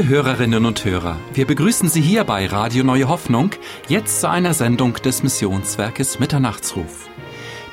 [0.00, 3.50] Liebe Hörerinnen und Hörer, wir begrüßen Sie hier bei Radio Neue Hoffnung,
[3.86, 7.06] jetzt zu einer Sendung des Missionswerkes Mitternachtsruf.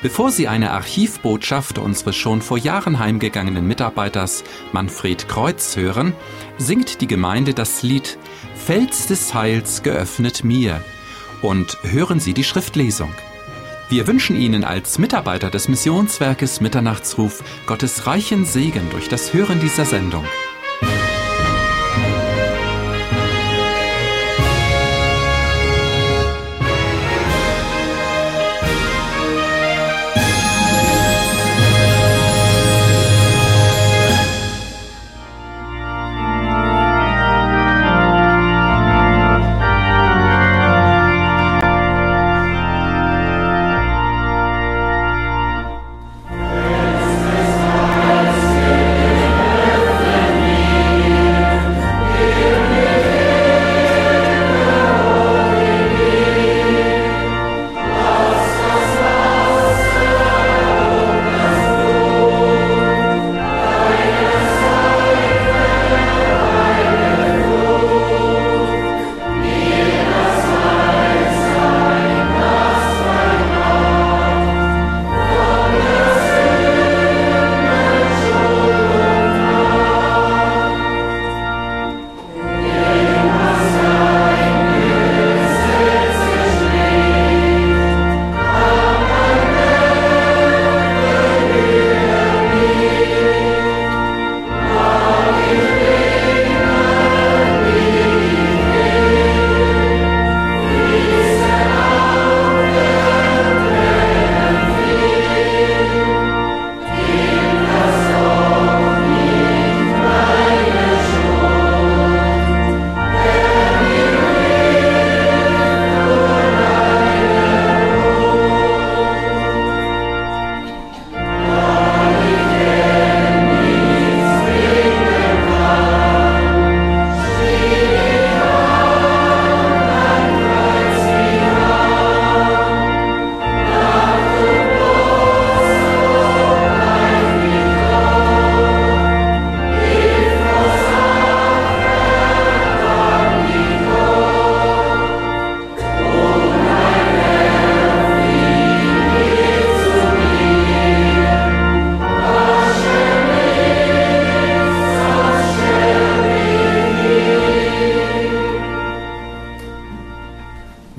[0.02, 6.12] Bevor Sie eine Archivbotschaft unseres schon vor Jahren heimgegangenen Mitarbeiters Manfred Kreuz hören,
[6.58, 8.18] singt die Gemeinde das Lied
[8.54, 10.82] Fels des Heils geöffnet mir
[11.40, 13.14] und hören Sie die Schriftlesung.
[13.88, 19.86] Wir wünschen Ihnen als Mitarbeiter des Missionswerkes Mitternachtsruf Gottes reichen Segen durch das Hören dieser
[19.86, 20.26] Sendung.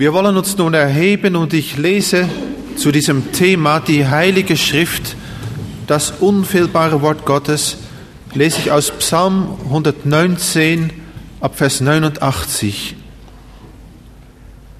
[0.10, 2.28] Wir wollen uns nun erheben und ich lese
[2.76, 5.16] zu diesem Thema die Heilige Schrift,
[5.86, 7.78] das unfehlbare Wort Gottes,
[8.34, 10.92] lese ich aus Psalm 119
[11.42, 12.96] ab Vers 89.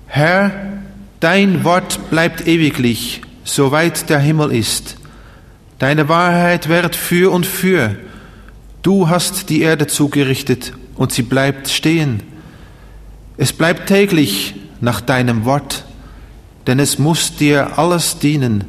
[0.08, 0.52] Herr,
[1.20, 4.98] dein Wort bleibt ewiglich, soweit der Himmel ist.
[5.78, 7.96] Deine Wahrheit währt für und für.
[8.82, 12.24] Du hast die Erde zugerichtet und sie bleibt stehen.
[13.38, 15.86] Es bleibt täglich nach deinem Wort,
[16.68, 18.66] denn es muss dir alles dienen.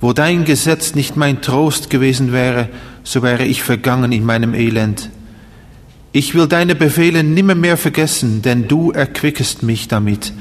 [0.00, 2.68] Wo dein Gesetz nicht mein Trost gewesen wäre,
[3.04, 5.10] so wäre ich vergangen in meinem Elend.
[6.12, 10.32] Ich will deine Befehle nimmermehr vergessen, denn du erquickest mich damit.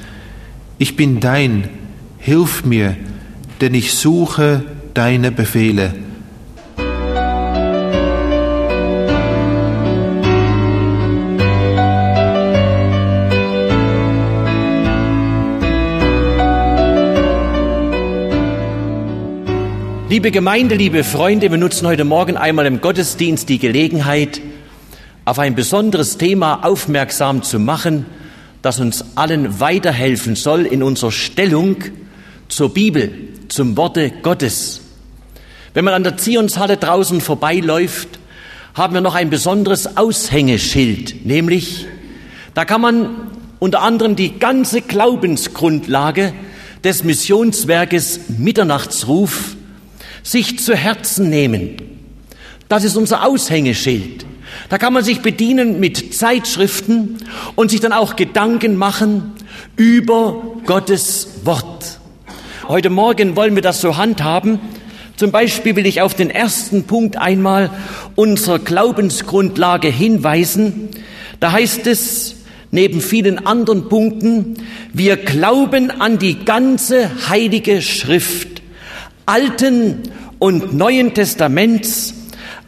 [0.78, 1.70] Ich bin dein,
[2.18, 2.96] hilf mir,
[3.62, 4.64] denn ich suche
[4.94, 5.94] deine Befehle.
[20.10, 24.42] Liebe Gemeinde, liebe Freunde, wir nutzen heute Morgen einmal im Gottesdienst die Gelegenheit,
[25.24, 28.08] auf ein besonderes Thema aufmerksam zu machen,
[28.64, 31.76] das uns allen weiterhelfen soll in unserer Stellung
[32.48, 33.12] zur Bibel,
[33.50, 34.82] zum Worte Gottes.
[35.76, 38.18] Wenn man an der Zionshalle draußen vorbeiläuft,
[38.74, 41.86] haben wir noch ein besonderes Aushängeschild, nämlich
[42.56, 43.10] da kann man
[43.60, 46.34] unter anderem die ganze Glaubensgrundlage
[46.84, 49.56] des Missionswerkes Mitternachtsruf
[50.30, 51.78] sich zu Herzen nehmen.
[52.68, 54.28] Das ist unser Aushängeschild.
[54.70, 57.18] Da kann man sich bedienen mit Zeitschriften
[57.56, 59.32] und sich dann auch Gedanken machen
[59.76, 62.00] über Gottes Wort.
[62.68, 64.60] Heute Morgen wollen wir das so handhaben.
[65.16, 67.72] Zum Beispiel will ich auf den ersten Punkt einmal
[68.14, 70.90] unserer Glaubensgrundlage hinweisen.
[71.40, 72.36] Da heißt es,
[72.70, 74.58] neben vielen anderen Punkten,
[74.94, 78.59] wir glauben an die ganze heilige Schrift,
[79.30, 80.02] Alten
[80.40, 82.16] und Neuen Testaments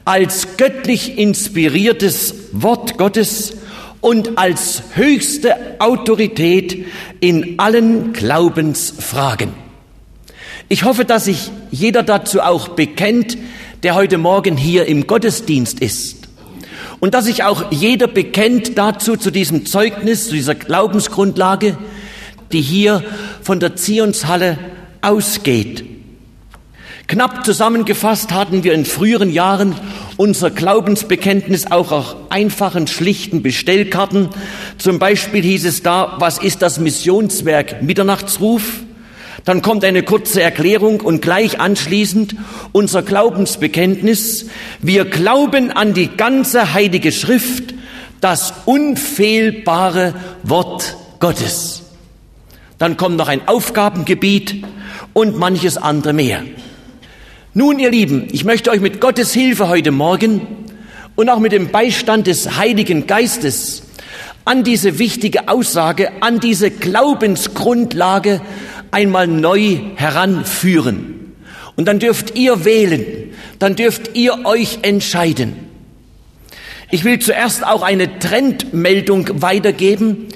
[0.06, 3.54] als göttlich inspiriertes Wort Gottes
[4.00, 6.86] und als höchste Autorität
[7.20, 9.54] in allen Glaubensfragen.
[10.70, 13.40] Ich hoffe, dass sich jeder dazu auch bekennt,
[13.82, 16.28] der heute Morgen hier im Gottesdienst ist.
[17.00, 21.76] Und dass sich auch jeder bekennt dazu, zu diesem Zeugnis, zu dieser Glaubensgrundlage,
[22.52, 23.04] die hier
[23.42, 24.60] von der Zionshalle
[25.02, 25.91] ausgeht.
[27.08, 29.76] Knapp zusammengefasst hatten wir in früheren Jahren
[30.18, 34.30] unser Glaubensbekenntnis auch auf einfachen, schlichten Bestellkarten.
[34.78, 38.82] Zum Beispiel hieß es da, was ist das Missionswerk Mitternachtsruf?
[39.46, 42.36] Dann kommt eine kurze Erklärung und gleich anschließend
[42.72, 44.48] unser Glaubensbekenntnis.
[44.82, 47.74] Wir glauben an die ganze heilige Schrift,
[48.22, 50.14] das unfehlbare
[50.44, 51.82] Wort Gottes.
[52.78, 54.64] Dann kommt noch ein Aufgabengebiet
[55.14, 56.44] und manches andere mehr.
[57.54, 60.40] Nun, ihr Lieben, ich möchte euch mit Gottes Hilfe heute Morgen
[61.18, 63.84] und auch mit dem Beistand des Heiligen Geistes
[64.46, 68.40] an diese wichtige Aussage, an diese Glaubensgrundlage
[68.92, 71.34] einmal neu heranführen.
[71.76, 73.06] Und dann dürft ihr wählen,
[73.60, 75.56] dann dürft ihr euch entscheiden.
[76.90, 80.30] Ich will zuerst auch eine Trendmeldung weitergeben,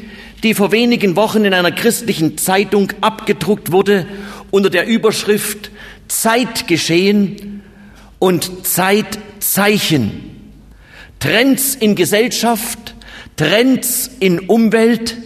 [0.43, 4.05] die vor wenigen Wochen in einer christlichen Zeitung abgedruckt wurde
[4.51, 5.71] unter der Überschrift
[6.07, 7.63] Zeitgeschehen
[8.19, 10.53] und Zeitzeichen.
[11.19, 12.95] Trends in Gesellschaft,
[13.35, 15.17] Trends in Umwelt,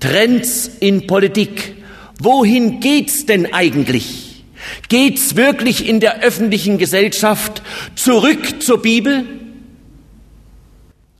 [0.00, 1.76] Trends in Politik.
[2.20, 4.44] Wohin geht's denn eigentlich?
[4.88, 7.62] Geht's wirklich in der öffentlichen Gesellschaft
[7.94, 9.24] zurück zur Bibel?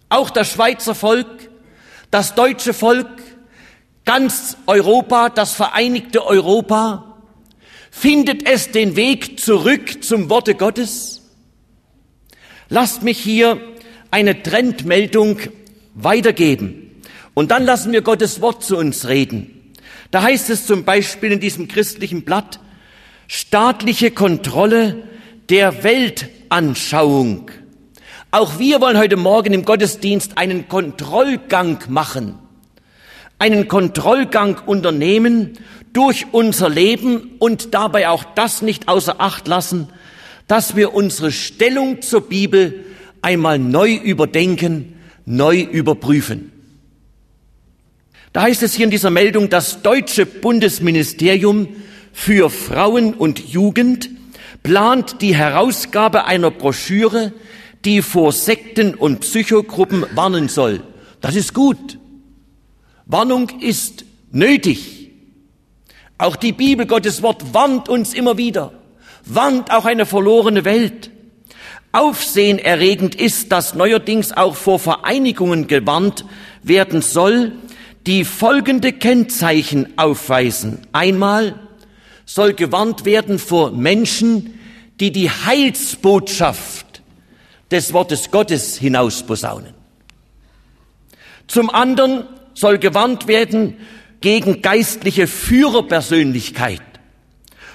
[0.09, 1.27] Auch das Schweizer Volk,
[2.11, 3.09] das deutsche Volk,
[4.05, 7.06] ganz Europa, das vereinigte Europa,
[7.99, 11.23] Findet es den Weg zurück zum Worte Gottes?
[12.69, 13.59] Lasst mich hier
[14.11, 15.39] eine Trendmeldung
[15.95, 17.01] weitergeben.
[17.33, 19.73] Und dann lassen wir Gottes Wort zu uns reden.
[20.11, 22.61] Da heißt es zum Beispiel in diesem christlichen Blatt,
[23.29, 25.05] staatliche Kontrolle
[25.49, 27.51] der Weltanschauung.
[28.31, 32.39] Auch wir wollen heute Morgen im Gottesdienst einen Kontrollgang machen,
[33.39, 35.59] einen Kontrollgang unternehmen
[35.93, 39.89] durch unser Leben und dabei auch das nicht außer Acht lassen,
[40.47, 42.85] dass wir unsere Stellung zur Bibel
[43.23, 44.95] einmal neu überdenken,
[45.25, 46.53] neu überprüfen.
[48.33, 51.69] Da heißt es hier in dieser Meldung, das deutsche Bundesministerium
[52.13, 54.11] für Frauen und Jugend
[54.63, 57.33] plant die Herausgabe einer Broschüre,
[57.85, 60.83] die vor Sekten und Psychogruppen warnen soll.
[61.21, 61.99] Das ist gut.
[63.07, 65.13] Warnung ist nötig.
[66.19, 68.73] Auch die Bibel, Gottes Wort, warnt uns immer wieder,
[69.25, 71.11] warnt auch eine verlorene Welt.
[71.93, 76.25] Aufsehenerregend ist, dass neuerdings auch vor Vereinigungen gewarnt
[76.63, 77.53] werden soll,
[78.07, 80.81] die folgende Kennzeichen aufweisen.
[80.93, 81.59] Einmal
[82.25, 84.59] soll gewarnt werden vor Menschen,
[84.99, 87.03] die die Heilsbotschaft
[87.71, 89.75] des Wortes Gottes hinausposaunen.
[91.47, 92.25] Zum anderen
[92.57, 93.77] soll gewarnt werden
[94.21, 96.83] gegen geistliche Führerpersönlichkeit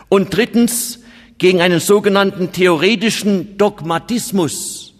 [0.10, 1.00] und drittens
[1.38, 4.94] gegen einen sogenannten theoretischen Dogmatismus.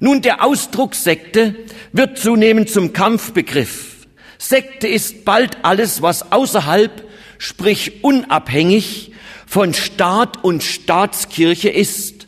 [0.00, 1.54] Nun, der Ausdruck Sekte
[1.92, 4.06] wird zunehmend zum Kampfbegriff.
[4.38, 7.08] Sekte ist bald alles, was außerhalb,
[7.38, 9.12] sprich unabhängig
[9.46, 12.26] von Staat und Staatskirche ist.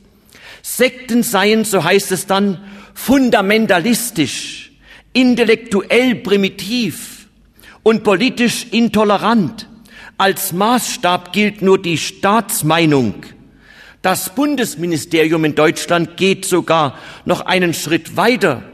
[0.62, 2.64] Sekten seien, so heißt es dann,
[2.94, 4.65] fundamentalistisch,
[5.16, 7.16] intellektuell primitiv,
[7.86, 9.68] und politisch intolerant.
[10.18, 13.14] Als Maßstab gilt nur die Staatsmeinung.
[14.02, 18.64] Das Bundesministerium in Deutschland geht sogar noch einen Schritt weiter.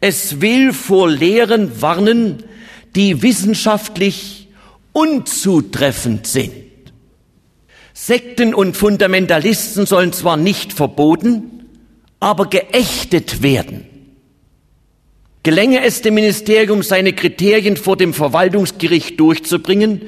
[0.00, 2.42] Es will vor Lehren warnen,
[2.96, 4.48] die wissenschaftlich
[4.92, 6.52] unzutreffend sind.
[7.94, 11.66] Sekten und Fundamentalisten sollen zwar nicht verboten,
[12.18, 13.95] aber geächtet werden.
[15.46, 20.02] Gelänge es dem Ministerium, seine Kriterien vor dem Verwaltungsgericht durchzubringen,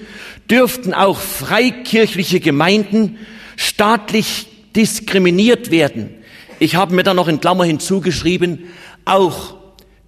[0.51, 3.19] dürften auch freikirchliche Gemeinden
[3.55, 6.11] staatlich diskriminiert werden.
[6.59, 8.65] Ich habe mir da noch in Klammer hinzugeschrieben,
[9.05, 9.55] auch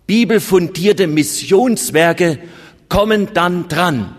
[0.09, 2.41] bibelfundierte Missionswerke
[2.89, 4.13] kommen dann dran,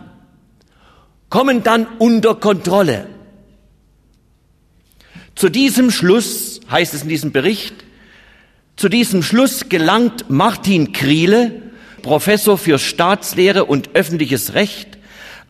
[1.28, 3.10] kommen dann unter Kontrolle.
[5.36, 7.84] Zu diesem Schluss heißt es in diesem Bericht,
[8.82, 11.52] zu diesem Schluss gelangt Martin Kriele,
[12.02, 14.98] Professor für Staatslehre und öffentliches Recht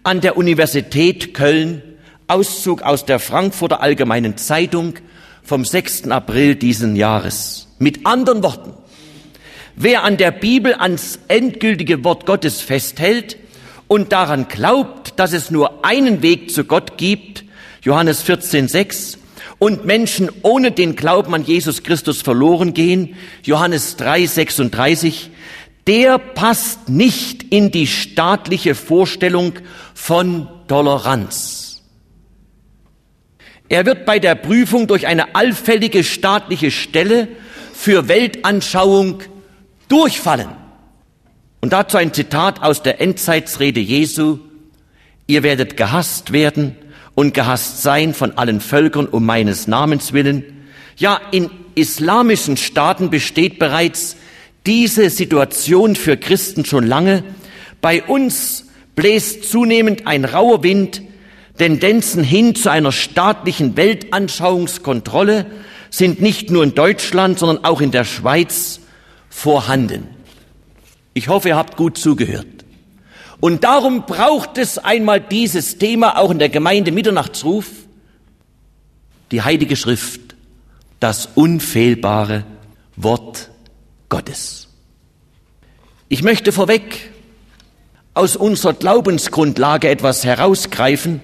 [0.04, 1.82] an der Universität Köln,
[2.28, 4.96] Auszug aus der Frankfurter Allgemeinen Zeitung
[5.44, 6.10] vom 6.
[6.10, 7.70] April diesen Jahres.
[7.80, 8.74] Mit anderen Worten,
[9.78, 13.38] Wer an der Bibel ans endgültige Wort Gottes festhält
[13.88, 17.46] und daran glaubt, dass es nur einen Weg zu Gott gibt,
[17.82, 19.20] Johannes 14, 6,
[19.62, 25.30] und Menschen ohne den Glauben an Jesus Christus verloren gehen, Johannes 3, 36,
[25.86, 29.54] der passt nicht in die staatliche Vorstellung
[29.94, 31.84] von Toleranz.
[33.70, 37.28] Er wird bei der Prüfung durch eine allfällige staatliche Stelle
[37.72, 39.22] für Weltanschauung
[39.90, 40.50] durchfallen.
[41.62, 44.40] Und dazu ein Zitat aus der Endzeitsrede Jesu.
[45.28, 46.76] Ihr werdet gehasst werden
[47.16, 50.44] und gehasst sein von allen Völkern um meines Namens willen.
[50.98, 54.18] Ja, in islamischen Staaten besteht bereits
[54.66, 57.24] diese Situation für Christen schon lange.
[57.82, 61.02] Bei uns bläst zunehmend ein rauer Wind,
[61.58, 65.46] Tendenzen hin zu einer staatlichen Weltanschauungskontrolle
[65.92, 68.80] sind nicht nur in Deutschland, sondern auch in der Schweiz
[69.30, 70.08] vorhanden.
[71.14, 72.61] Ich hoffe, ihr habt gut zugehört.
[73.42, 77.66] Und darum braucht es einmal dieses Thema auch in der Gemeinde Mitternachtsruf,
[79.32, 80.36] die Heilige Schrift,
[81.00, 82.46] das unfehlbare
[82.96, 83.50] Wort
[84.10, 84.68] Gottes.
[86.08, 87.12] Ich möchte vorweg
[88.14, 91.20] aus unserer Glaubensgrundlage etwas herausgreifen,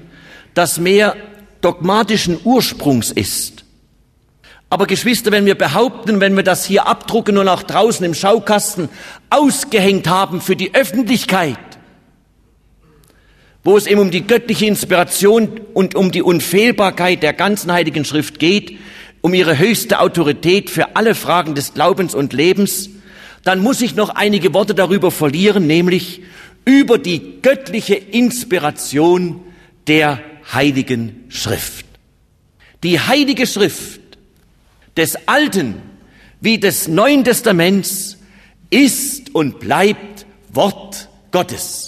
[0.55, 1.15] das mehr
[1.61, 3.63] dogmatischen Ursprungs ist.
[4.71, 8.89] Aber Geschwister, wenn wir behaupten, wenn wir das hier abdrucken und auch draußen im Schaukasten
[9.29, 11.59] ausgehängt haben für die Öffentlichkeit,
[13.67, 18.39] wo es eben um die göttliche Inspiration und um die Unfehlbarkeit der ganzen Heiligen Schrift
[18.39, 18.77] geht,
[19.19, 22.89] um ihre höchste Autorität für alle Fragen des Glaubens und Lebens,
[23.43, 26.21] dann muss ich noch einige Worte darüber verlieren, nämlich
[26.63, 29.41] über die göttliche Inspiration
[29.87, 30.21] der
[30.53, 31.85] Heiligen Schrift.
[32.85, 33.99] Die Heilige Schrift
[34.95, 35.81] des Alten
[36.39, 38.17] wie des Neuen Testaments
[38.69, 41.86] ist und bleibt Wort Gottes.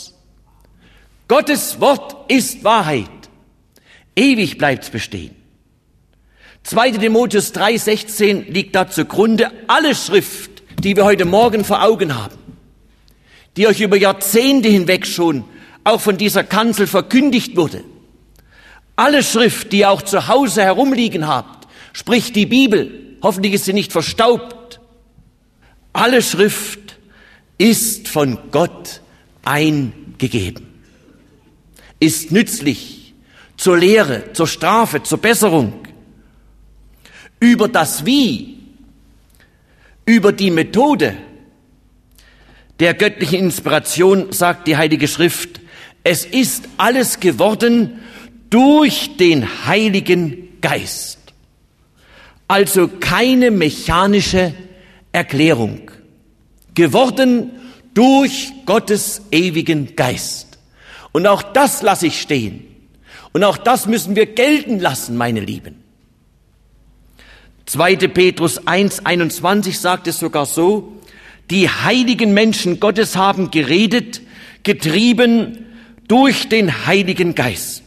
[1.29, 3.07] Gottes Wort ist Wahrheit.
[4.15, 5.35] Ewig bleibt's bestehen.
[6.63, 6.91] 2.
[6.91, 9.51] Timotheus 3,16 liegt da zugrunde.
[9.67, 12.35] Alle Schrift, die wir heute Morgen vor Augen haben,
[13.55, 15.45] die euch über Jahrzehnte hinweg schon
[15.83, 17.83] auch von dieser Kanzel verkündigt wurde.
[18.95, 23.73] Alle Schrift, die ihr auch zu Hause herumliegen habt, sprich die Bibel, hoffentlich ist sie
[23.73, 24.79] nicht verstaubt.
[25.93, 26.97] Alle Schrift
[27.59, 29.01] ist von Gott
[29.43, 30.68] eingegeben,
[31.99, 33.13] ist nützlich
[33.57, 35.73] zur Lehre, zur Strafe, zur Besserung,
[37.39, 38.57] über das Wie,
[40.05, 41.17] über die Methode
[42.79, 45.59] der göttlichen Inspiration sagt die Heilige Schrift,
[46.03, 47.99] es ist alles geworden
[48.49, 51.19] durch den Heiligen Geist.
[52.47, 54.53] Also keine mechanische
[55.11, 55.91] Erklärung.
[56.73, 57.51] Geworden
[57.93, 60.48] durch Gottes ewigen Geist.
[61.11, 62.65] Und auch das lasse ich stehen.
[63.33, 65.83] Und auch das müssen wir gelten lassen, meine Lieben.
[67.65, 67.95] 2.
[68.07, 70.93] Petrus 1, 21 sagt es sogar so,
[71.51, 74.21] die heiligen Menschen Gottes haben geredet,
[74.63, 75.65] getrieben
[76.07, 77.83] durch den Heiligen Geist.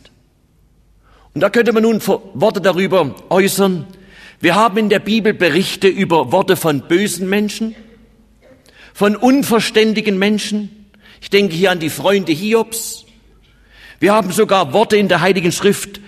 [1.34, 3.86] Und da könnte man nun Worte darüber äußern.
[4.40, 7.74] Wir haben in der Bibel Berichte über Worte von bösen Menschen,
[8.92, 10.86] von unverständigen Menschen.
[11.20, 13.06] Ich denke hier an die Freunde Hiobs.
[14.02, 16.00] Wir haben sogar Worte in der Heiligen Schrift,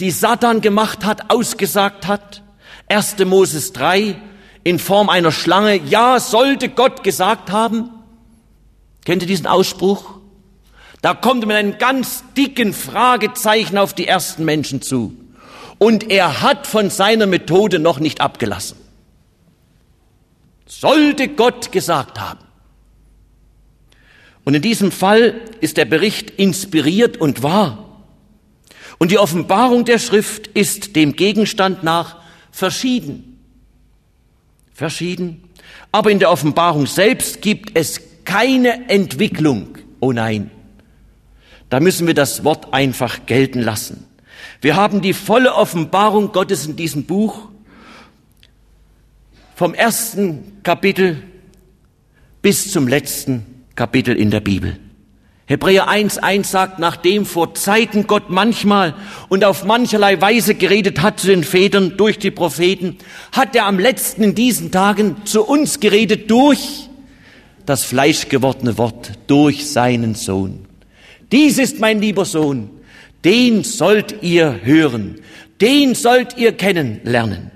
[0.00, 2.42] die Satan gemacht hat, ausgesagt hat.
[2.88, 3.18] 1.
[3.26, 4.16] Moses 3
[4.64, 7.90] in Form einer Schlange, ja, sollte Gott gesagt haben.
[9.04, 10.20] Kennt ihr diesen Ausspruch?
[11.02, 15.14] Da kommt mit einem ganz dicken Fragezeichen auf die ersten Menschen zu.
[15.76, 18.78] Und er hat von seiner Methode noch nicht abgelassen.
[20.64, 22.40] Sollte Gott gesagt haben.
[24.44, 28.00] Und in diesem Fall ist der Bericht inspiriert und wahr.
[28.98, 32.16] Und die Offenbarung der Schrift ist dem Gegenstand nach
[32.50, 33.38] verschieden.
[34.74, 35.44] Verschieden.
[35.90, 39.78] Aber in der Offenbarung selbst gibt es keine Entwicklung.
[40.00, 40.50] Oh nein.
[41.68, 44.06] Da müssen wir das Wort einfach gelten lassen.
[44.60, 47.48] Wir haben die volle Offenbarung Gottes in diesem Buch
[49.54, 51.22] vom ersten Kapitel
[52.42, 54.78] bis zum letzten Kapitel in der Bibel.
[55.46, 58.94] Hebräer 1.1 sagt, nachdem vor Zeiten Gott manchmal
[59.28, 62.96] und auf mancherlei Weise geredet hat zu den Vätern durch die Propheten,
[63.32, 66.88] hat er am letzten in diesen Tagen zu uns geredet durch
[67.66, 70.66] das fleischgewordene Wort, durch seinen Sohn.
[71.32, 72.70] Dies ist mein lieber Sohn,
[73.24, 75.20] den sollt ihr hören,
[75.60, 77.50] den sollt ihr kennenlernen.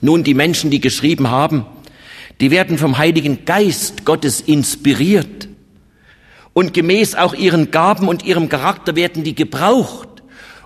[0.00, 1.66] Nun, die Menschen, die geschrieben haben,
[2.40, 5.48] Die werden vom Heiligen Geist Gottes inspiriert.
[6.52, 10.08] Und gemäß auch ihren Gaben und ihrem Charakter werden die gebraucht.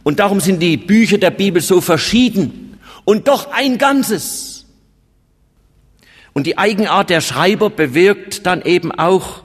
[0.02, 4.66] Und darum sind die Bücher der Bibel so verschieden und doch ein Ganzes.
[6.32, 9.42] Und die Eigenart der Schreiber bewirkt dann eben auch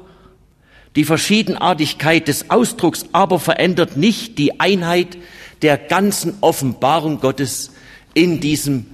[0.96, 5.18] die Verschiedenartigkeit des Ausdrucks, aber verändert nicht die Einheit
[5.62, 7.72] der ganzen Offenbarung Gottes
[8.14, 8.86] in diesem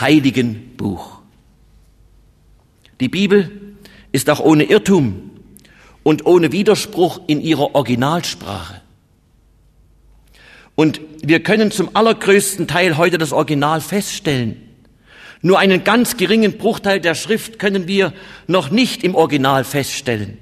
[0.00, 1.19] heiligen Buch.
[3.00, 3.50] Die Bibel
[4.12, 5.30] ist auch ohne Irrtum
[6.02, 8.80] und ohne Widerspruch in ihrer Originalsprache.
[10.74, 14.56] Und wir können zum allergrößten Teil heute das Original feststellen.
[15.42, 18.12] Nur einen ganz geringen Bruchteil der Schrift können wir
[18.46, 20.38] noch nicht im Original feststellen.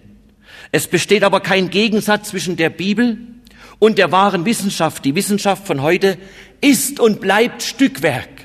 [0.72, 3.18] Es besteht aber kein Gegensatz zwischen der Bibel
[3.78, 5.04] und der wahren Wissenschaft.
[5.04, 6.18] Die Wissenschaft von heute
[6.60, 8.37] ist und bleibt Stückwerk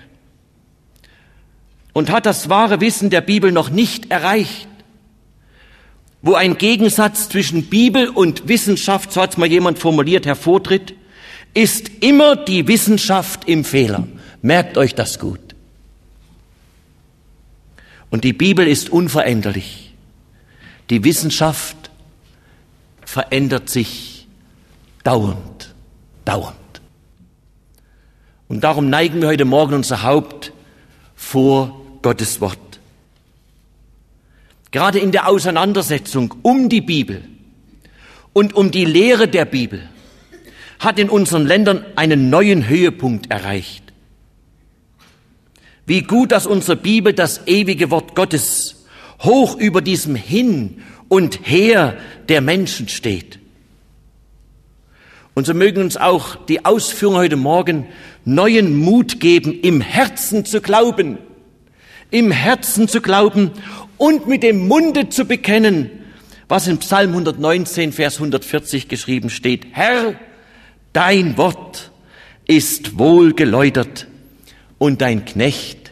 [1.94, 4.68] und hat das wahre Wissen der Bibel noch nicht erreicht.
[6.22, 10.96] Wo ein Gegensatz zwischen Bibel und Wissenschaft, so hat es mal jemand formuliert, hervortritt,
[11.54, 14.08] ist immer die Wissenschaft im Fehler.
[14.42, 15.40] Merkt euch das gut.
[18.10, 19.94] Und die Bibel ist unveränderlich.
[20.90, 21.92] Die Wissenschaft
[23.06, 24.28] verändert sich
[25.04, 25.74] dauernd,
[26.26, 26.58] dauernd.
[28.48, 30.52] Und darum neigen wir heute Morgen unser Haupt
[31.16, 32.60] vor Gottes Wort.
[34.72, 37.24] Gerade in der Auseinandersetzung um die Bibel
[38.34, 39.90] und um die Lehre der Bibel
[40.80, 43.84] hat in unseren Ländern einen neuen Höhepunkt erreicht.
[45.86, 48.86] Wie gut, dass unsere Bibel das ewige Wort Gottes
[49.22, 51.98] hoch über diesem Hin und Her
[52.30, 53.40] der Menschen steht.
[55.34, 57.88] Und so mögen uns auch die Ausführungen heute Morgen
[58.24, 61.18] neuen Mut geben, im Herzen zu glauben,
[62.14, 63.52] im Herzen zu glauben
[63.98, 65.90] und mit dem Munde zu bekennen,
[66.48, 69.66] was in Psalm 119, Vers 140 geschrieben steht.
[69.72, 70.14] Herr,
[70.94, 71.92] dein Wort
[72.46, 74.08] ist wohl geläutert
[74.78, 75.92] und dein Knecht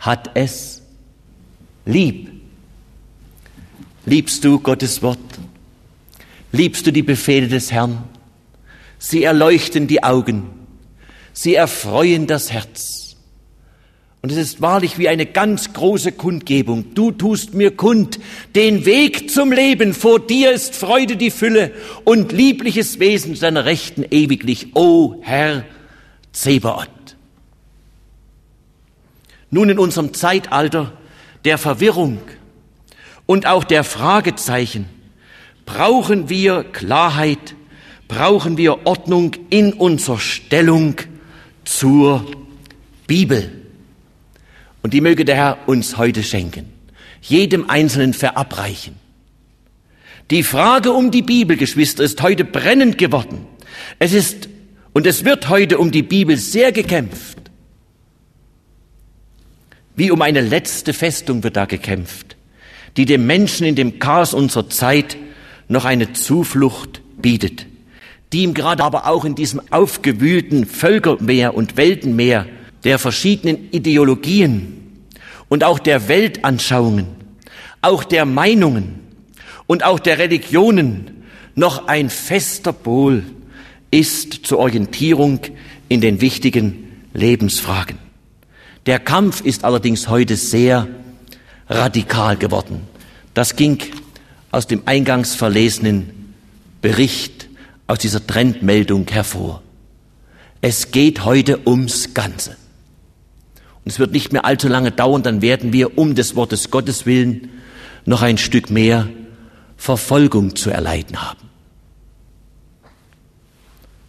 [0.00, 0.82] hat es
[1.84, 2.30] lieb.
[4.06, 5.18] Liebst du Gottes Wort?
[6.50, 8.02] Liebst du die Befehle des Herrn?
[8.98, 10.50] Sie erleuchten die Augen.
[11.32, 12.99] Sie erfreuen das Herz.
[14.22, 16.94] Und es ist wahrlich wie eine ganz große Kundgebung.
[16.94, 18.20] Du tust mir kund
[18.54, 19.94] den Weg zum Leben.
[19.94, 21.72] Vor dir ist Freude die Fülle
[22.04, 24.76] und liebliches Wesen seiner Rechten ewiglich.
[24.76, 25.64] O Herr
[26.32, 26.88] Zebaoth.
[29.50, 30.92] Nun in unserem Zeitalter
[31.46, 32.18] der Verwirrung
[33.24, 34.86] und auch der Fragezeichen
[35.64, 37.54] brauchen wir Klarheit,
[38.06, 40.96] brauchen wir Ordnung in unserer Stellung
[41.64, 42.26] zur
[43.06, 43.59] Bibel.
[44.82, 46.66] Und die möge der Herr uns heute schenken,
[47.20, 48.96] jedem Einzelnen verabreichen.
[50.30, 53.46] Die Frage um die Bibel, Geschwister, ist heute brennend geworden.
[53.98, 54.48] Es ist
[54.92, 57.38] und es wird heute um die Bibel sehr gekämpft.
[59.96, 62.36] Wie um eine letzte Festung wird da gekämpft
[62.96, 65.16] die dem Menschen in dem Chaos unserer Zeit
[65.68, 67.66] noch eine Zuflucht bietet,
[68.32, 72.46] die ihm gerade aber auch in diesem aufgewühlten Völkermeer und Weltenmeer
[72.84, 75.04] der verschiedenen Ideologien
[75.48, 77.06] und auch der Weltanschauungen,
[77.82, 79.00] auch der Meinungen
[79.66, 83.24] und auch der Religionen noch ein fester Pol
[83.90, 85.40] ist zur Orientierung
[85.88, 87.98] in den wichtigen Lebensfragen.
[88.86, 90.88] Der Kampf ist allerdings heute sehr
[91.68, 92.82] radikal geworden.
[93.34, 93.78] Das ging
[94.50, 96.34] aus dem eingangs verlesenen
[96.80, 97.48] Bericht,
[97.86, 99.62] aus dieser Trendmeldung hervor.
[100.60, 102.56] Es geht heute ums Ganze.
[103.84, 107.06] Und es wird nicht mehr allzu lange dauern, dann werden wir um des Wortes Gottes
[107.06, 107.50] willen
[108.04, 109.08] noch ein Stück mehr
[109.76, 111.48] Verfolgung zu erleiden haben.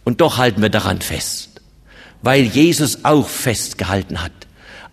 [0.04, 1.60] Und doch halten wir daran fest,
[2.22, 4.32] weil Jesus auch festgehalten hat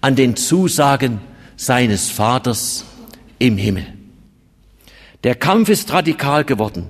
[0.02, 1.20] an den Zusagen
[1.58, 2.86] seines Vaters
[3.40, 3.86] im Himmel.
[5.24, 6.90] Der Kampf ist radikal geworden.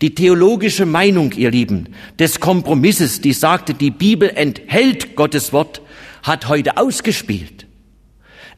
[0.00, 5.80] Die theologische Meinung, ihr Lieben, des Kompromisses, die sagte, die Bibel enthält Gottes Wort,
[6.22, 7.66] hat heute ausgespielt.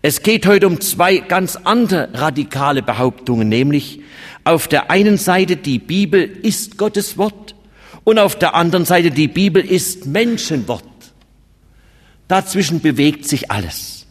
[0.02, 4.00] Es geht heute um zwei ganz andere radikale Behauptungen, nämlich
[4.44, 7.54] auf der einen Seite die Bibel ist Gottes Wort
[8.04, 10.84] und auf der anderen Seite die Bibel ist Menschenwort.
[12.28, 14.06] Dazwischen bewegt sich alles.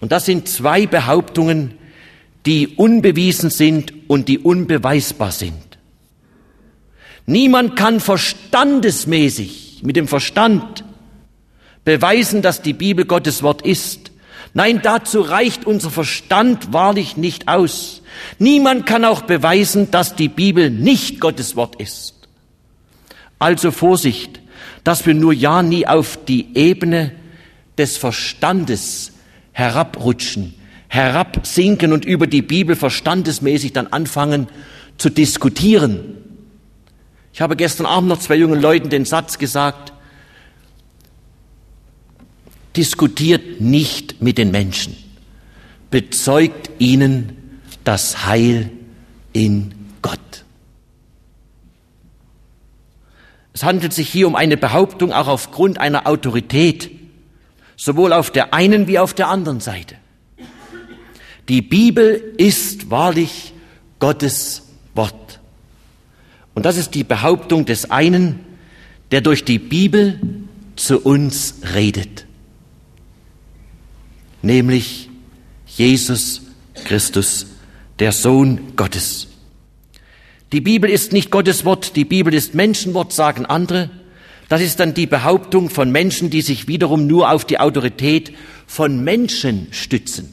[0.00, 1.74] Und das sind zwei Behauptungen,
[2.46, 5.54] die unbewiesen sind und die unbeweisbar sind.
[7.26, 10.84] Niemand kann verstandesmäßig mit dem Verstand
[11.84, 14.08] beweisen, dass die Bibel Gottes Wort ist,
[14.54, 18.02] Nein, dazu reicht unser Verstand wahrlich nicht aus.
[18.38, 22.14] Niemand kann auch beweisen, dass die Bibel nicht Gottes Wort ist.
[23.38, 24.40] Also Vorsicht,
[24.84, 27.12] dass wir nur ja nie auf die Ebene
[27.76, 29.12] des Verstandes
[29.52, 30.54] herabrutschen,
[30.88, 34.48] herabsinken und über die Bibel verstandesmäßig dann anfangen
[34.96, 36.17] zu diskutieren.
[37.38, 39.92] Ich habe gestern Abend noch zwei jungen Leuten den Satz gesagt,
[42.74, 44.96] diskutiert nicht mit den Menschen,
[45.88, 48.72] bezeugt ihnen das Heil
[49.32, 49.72] in
[50.02, 50.18] Gott.
[53.52, 56.90] Es handelt sich hier um eine Behauptung auch aufgrund einer Autorität,
[57.76, 59.94] sowohl auf der einen wie auf der anderen Seite.
[61.48, 63.52] Die Bibel ist wahrlich
[64.00, 64.67] Gottes.
[66.58, 68.40] Und das ist die Behauptung des einen,
[69.12, 70.20] der durch die Bibel
[70.76, 72.28] zu uns redet
[74.42, 75.08] nämlich
[75.66, 76.42] Jesus
[76.84, 77.46] Christus,
[77.98, 79.28] der Sohn Gottes.
[80.52, 83.90] Die Bibel ist nicht Gottes Wort, die Bibel ist Menschenwort, sagen andere.
[84.48, 88.32] Das ist dann die Behauptung von Menschen, die sich wiederum nur auf die Autorität
[88.66, 90.32] von Menschen stützen.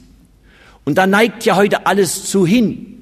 [0.85, 2.94] Und da neigt ja heute alles zu hin.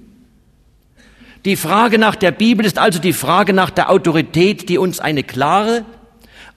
[1.45, 5.23] Die Frage nach der Bibel ist also die Frage nach der Autorität, die uns eine
[5.23, 5.83] klare,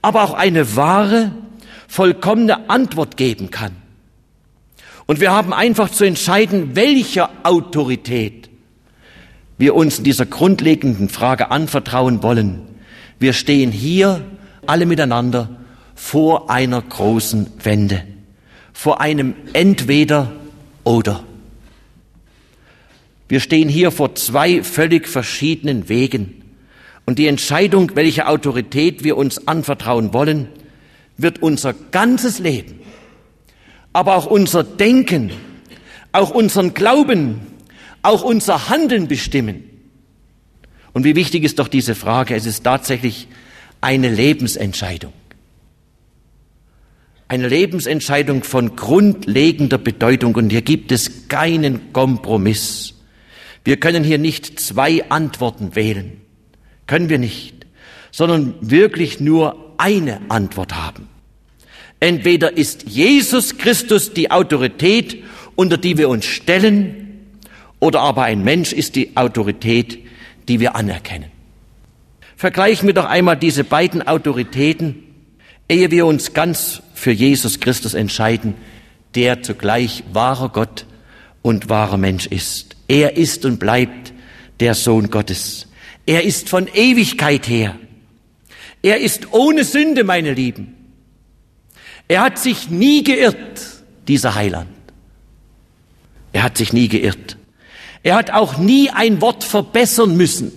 [0.01, 1.31] aber auch eine wahre,
[1.89, 3.75] vollkommene Antwort geben kann.
[5.05, 8.49] Und wir haben einfach zu entscheiden, welcher Autorität
[9.57, 12.61] wir uns in dieser grundlegenden Frage anvertrauen wollen.
[13.19, 14.21] Wir stehen hier
[14.65, 15.49] alle miteinander
[15.95, 18.03] vor einer großen Wende,
[18.71, 20.31] vor einem Entweder
[20.83, 21.23] oder.
[23.27, 26.43] Wir stehen hier vor zwei völlig verschiedenen Wegen.
[27.05, 30.47] Und die Entscheidung, welche Autorität wir uns anvertrauen wollen,
[31.17, 32.81] wird unser ganzes Leben
[33.97, 35.31] aber auch unser Denken,
[36.11, 37.39] auch unseren Glauben,
[38.03, 39.63] auch unser Handeln bestimmen.
[40.93, 42.35] Und wie wichtig ist doch diese Frage?
[42.35, 43.27] Es ist tatsächlich
[43.81, 45.13] eine Lebensentscheidung.
[47.27, 50.35] Eine Lebensentscheidung von grundlegender Bedeutung.
[50.35, 52.93] Und hier gibt es keinen Kompromiss.
[53.67, 56.21] Wir können hier nicht zwei Antworten wählen.
[56.85, 57.65] Können wir nicht.
[58.11, 61.09] Sondern wirklich nur eine Antwort haben.
[61.99, 65.21] Entweder ist Jesus Christus die Autorität,
[65.57, 67.25] unter die wir uns stellen,
[67.81, 69.99] oder aber ein Mensch ist die Autorität,
[70.47, 71.29] die wir anerkennen.
[72.37, 75.03] Vergleichen wir doch einmal diese beiden Autoritäten,
[75.67, 78.53] ehe wir uns ganz für Jesus Christus entscheiden,
[79.13, 80.85] der zugleich wahrer Gott
[81.47, 82.75] und wahrer Mensch ist.
[82.89, 84.11] Er ist und bleibt
[84.59, 85.67] der Sohn Gottes.
[86.05, 87.75] Er ist von Ewigkeit her.
[88.81, 90.75] Er ist ohne Sünde, meine Lieben.
[92.09, 93.61] Er hat sich nie geirrt,
[94.07, 94.69] dieser Heiland.
[96.33, 97.37] Er hat sich nie geirrt.
[98.03, 100.51] Er hat auch nie ein Wort verbessern müssen.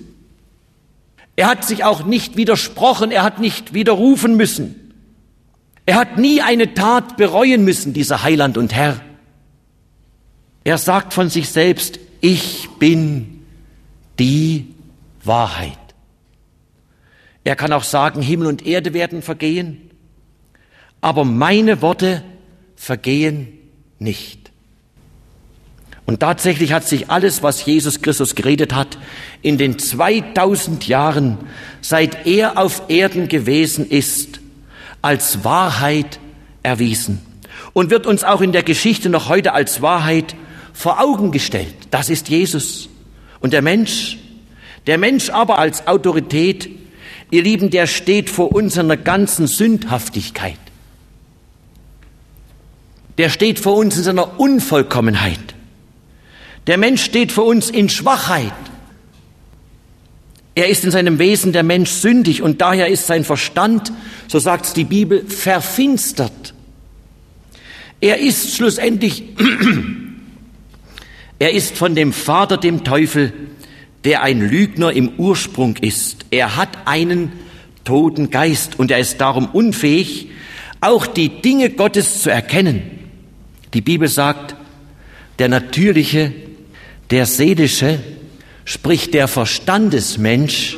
[1.37, 4.92] Er hat sich auch nicht widersprochen, er hat nicht widerrufen müssen.
[5.87, 9.00] Er hat nie eine Tat bereuen müssen, dieser Heiland und Herr.
[10.70, 13.44] Er sagt von sich selbst, ich bin
[14.20, 14.68] die
[15.24, 15.76] Wahrheit.
[17.42, 19.90] Er kann auch sagen, Himmel und Erde werden vergehen,
[21.00, 22.22] aber meine Worte
[22.76, 23.48] vergehen
[23.98, 24.52] nicht.
[26.06, 28.96] Und tatsächlich hat sich alles, was Jesus Christus geredet hat,
[29.42, 31.37] in den 2000 Jahren,
[31.80, 34.38] seit er auf Erden gewesen ist,
[35.02, 36.20] als Wahrheit
[36.62, 37.26] erwiesen
[37.72, 40.37] und wird uns auch in der Geschichte noch heute als Wahrheit
[40.72, 41.74] vor Augen gestellt.
[41.90, 42.88] Das ist Jesus.
[43.40, 44.18] Und der Mensch,
[44.87, 46.68] der Mensch aber als Autorität,
[47.30, 50.59] ihr Lieben, der steht vor unserer ganzen Sündhaftigkeit
[53.20, 55.54] der steht vor uns in seiner Unvollkommenheit.
[56.66, 58.54] Der Mensch steht vor uns in Schwachheit.
[60.54, 63.92] Er ist in seinem Wesen der Mensch sündig und daher ist sein Verstand,
[64.26, 66.54] so sagt es die Bibel, verfinstert.
[68.00, 69.24] Er ist schlussendlich,
[71.40, 73.33] er ist von dem Vater, dem Teufel,
[74.05, 76.26] der ein Lügner im Ursprung ist.
[76.31, 77.33] Er hat einen
[77.83, 80.29] toten Geist und er ist darum unfähig,
[80.83, 82.83] auch die Dinge Gottes zu erkennen.
[83.72, 84.55] Die Bibel sagt,
[85.38, 86.31] der natürliche,
[87.11, 88.00] der seelische,
[88.66, 90.76] sprich der Verstandesmensch,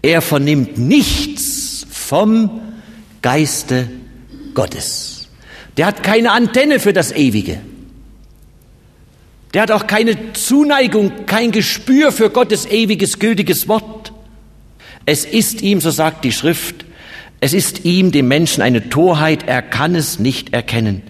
[0.00, 2.60] er vernimmt nichts vom
[3.20, 3.88] Geiste
[4.54, 5.28] Gottes.
[5.76, 7.58] Der hat keine Antenne für das Ewige.
[9.54, 14.12] Der hat auch keine Zuneigung, kein Gespür für Gottes ewiges, gültiges Wort.
[15.04, 16.86] Es ist ihm, so sagt die Schrift,
[17.40, 21.02] es ist ihm, dem Menschen, eine Torheit, er kann es nicht erkennen.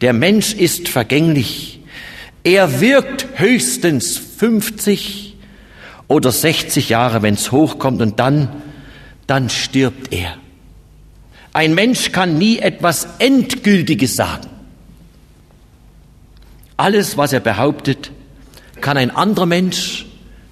[0.00, 1.80] Der Mensch ist vergänglich.
[2.42, 5.36] Er wirkt höchstens 50
[6.08, 8.48] oder 60 Jahre, wenn es hochkommt, und dann,
[9.26, 10.36] dann stirbt er.
[11.52, 14.48] Ein Mensch kann nie etwas Endgültiges sagen.
[16.78, 18.12] Alles, was er behauptet,
[18.80, 20.06] kann ein anderer Mensch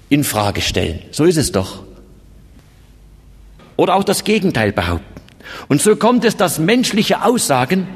[0.09, 0.99] in Frage stellen.
[1.11, 1.83] So ist es doch.
[3.77, 5.21] Oder auch das Gegenteil behaupten.
[5.69, 7.87] Und so kommt es, dass menschliche Aussagen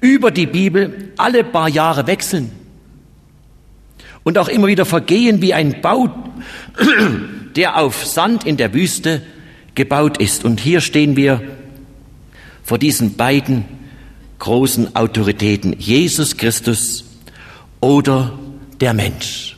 [0.00, 2.52] über die Bibel alle paar Jahre wechseln
[4.22, 6.10] und auch immer wieder vergehen wie ein Bau,
[7.56, 9.22] der auf Sand in der Wüste
[9.74, 10.44] gebaut ist.
[10.44, 11.42] Und hier stehen wir
[12.62, 13.64] vor diesen beiden
[14.38, 17.07] großen Autoritäten, Jesus Christus
[17.80, 18.38] oder
[18.80, 19.56] der Mensch.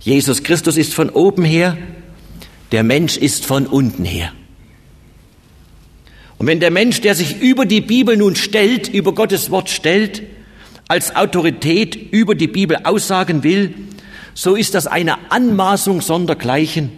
[0.00, 1.76] Jesus Christus ist von oben her,
[2.72, 4.32] der Mensch ist von unten her.
[6.38, 10.22] Und wenn der Mensch, der sich über die Bibel nun stellt, über Gottes Wort stellt,
[10.88, 13.74] als Autorität über die Bibel aussagen will,
[14.34, 16.90] so ist das eine Anmaßung sondergleichen,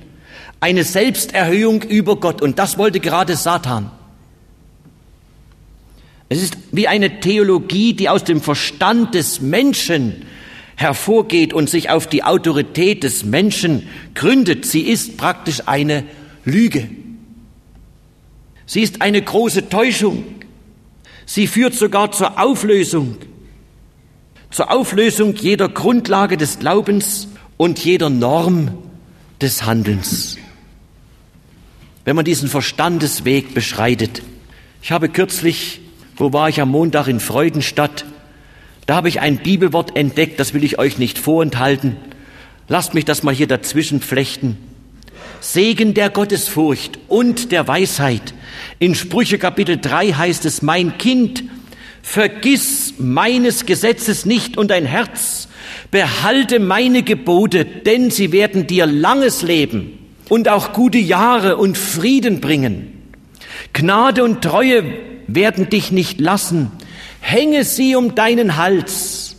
[0.61, 2.41] eine Selbsterhöhung über Gott.
[2.41, 3.91] Und das wollte gerade Satan.
[6.29, 10.23] Es ist wie eine Theologie, die aus dem Verstand des Menschen
[10.77, 14.65] hervorgeht und sich auf die Autorität des Menschen gründet.
[14.65, 16.05] Sie ist praktisch eine
[16.45, 16.89] Lüge.
[18.67, 20.25] Sie ist eine große Täuschung.
[21.27, 23.17] Sie führt sogar zur Auflösung,
[24.51, 28.77] zur Auflösung jeder Grundlage des Glaubens und jeder Norm
[29.41, 30.39] des Handelns.
[32.05, 34.23] Wenn man diesen Verstandesweg beschreitet.
[34.83, 35.81] Ich habe kürzlich,
[36.17, 38.05] wo war ich am Montag in Freudenstadt,
[38.87, 41.97] da habe ich ein Bibelwort entdeckt, das will ich euch nicht vorenthalten.
[42.69, 44.59] Lasst mich das mal hier dazwischen flechten.
[45.41, 48.35] Segen der Gottesfurcht und der Weisheit
[48.79, 51.45] in Sprüche Kapitel 3 heißt es, mein Kind,
[52.03, 55.49] vergiss meines Gesetzes nicht und dein Herz,
[55.91, 59.99] behalte meine Gebote, denn sie werden dir langes Leben
[60.29, 62.93] und auch gute Jahre und Frieden bringen.
[63.73, 64.85] Gnade und Treue
[65.27, 66.71] werden dich nicht lassen.
[67.21, 69.37] Hänge sie um deinen Hals.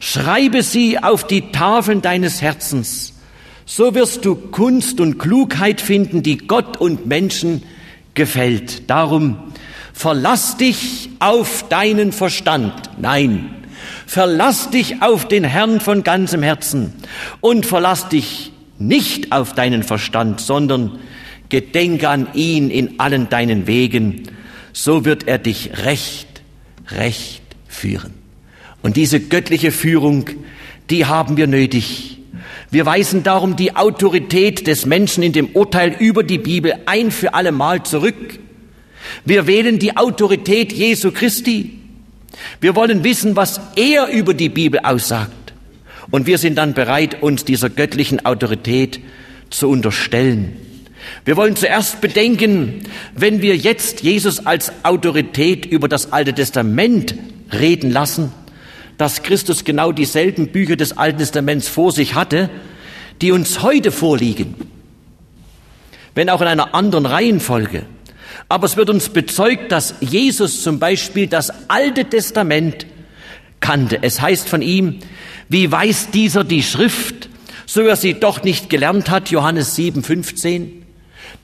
[0.00, 3.14] Schreibe sie auf die Tafeln deines Herzens.
[3.64, 7.62] So wirst du Kunst und Klugheit finden, die Gott und Menschen
[8.14, 8.88] gefällt.
[8.88, 9.38] Darum
[9.92, 12.72] verlass dich auf deinen Verstand.
[12.98, 13.50] Nein,
[14.06, 16.92] verlass dich auf den Herrn von ganzem Herzen
[17.40, 20.98] und verlass dich nicht auf deinen Verstand, sondern
[21.48, 24.28] gedenke an ihn in allen deinen Wegen.
[24.78, 26.28] So wird er dich recht,
[26.90, 28.12] recht führen.
[28.82, 30.28] Und diese göttliche Führung,
[30.90, 32.18] die haben wir nötig.
[32.70, 37.32] Wir weisen darum die Autorität des Menschen in dem Urteil über die Bibel ein für
[37.32, 38.38] alle Mal zurück.
[39.24, 41.78] Wir wählen die Autorität Jesu Christi.
[42.60, 45.54] Wir wollen wissen, was er über die Bibel aussagt.
[46.10, 49.00] Und wir sind dann bereit, uns dieser göttlichen Autorität
[49.48, 50.65] zu unterstellen.
[51.26, 52.84] Wir wollen zuerst bedenken,
[53.16, 57.16] wenn wir jetzt Jesus als Autorität über das Alte Testament
[57.52, 58.32] reden lassen,
[58.96, 62.48] dass Christus genau dieselben Bücher des Alten Testaments vor sich hatte,
[63.20, 64.54] die uns heute vorliegen,
[66.14, 67.82] wenn auch in einer anderen Reihenfolge.
[68.48, 72.86] Aber es wird uns bezeugt, dass Jesus zum Beispiel das Alte Testament
[73.58, 73.98] kannte.
[74.00, 75.00] Es heißt von ihm,
[75.48, 77.28] wie weiß dieser die Schrift,
[77.66, 80.85] so er sie doch nicht gelernt hat, Johannes 7, 15.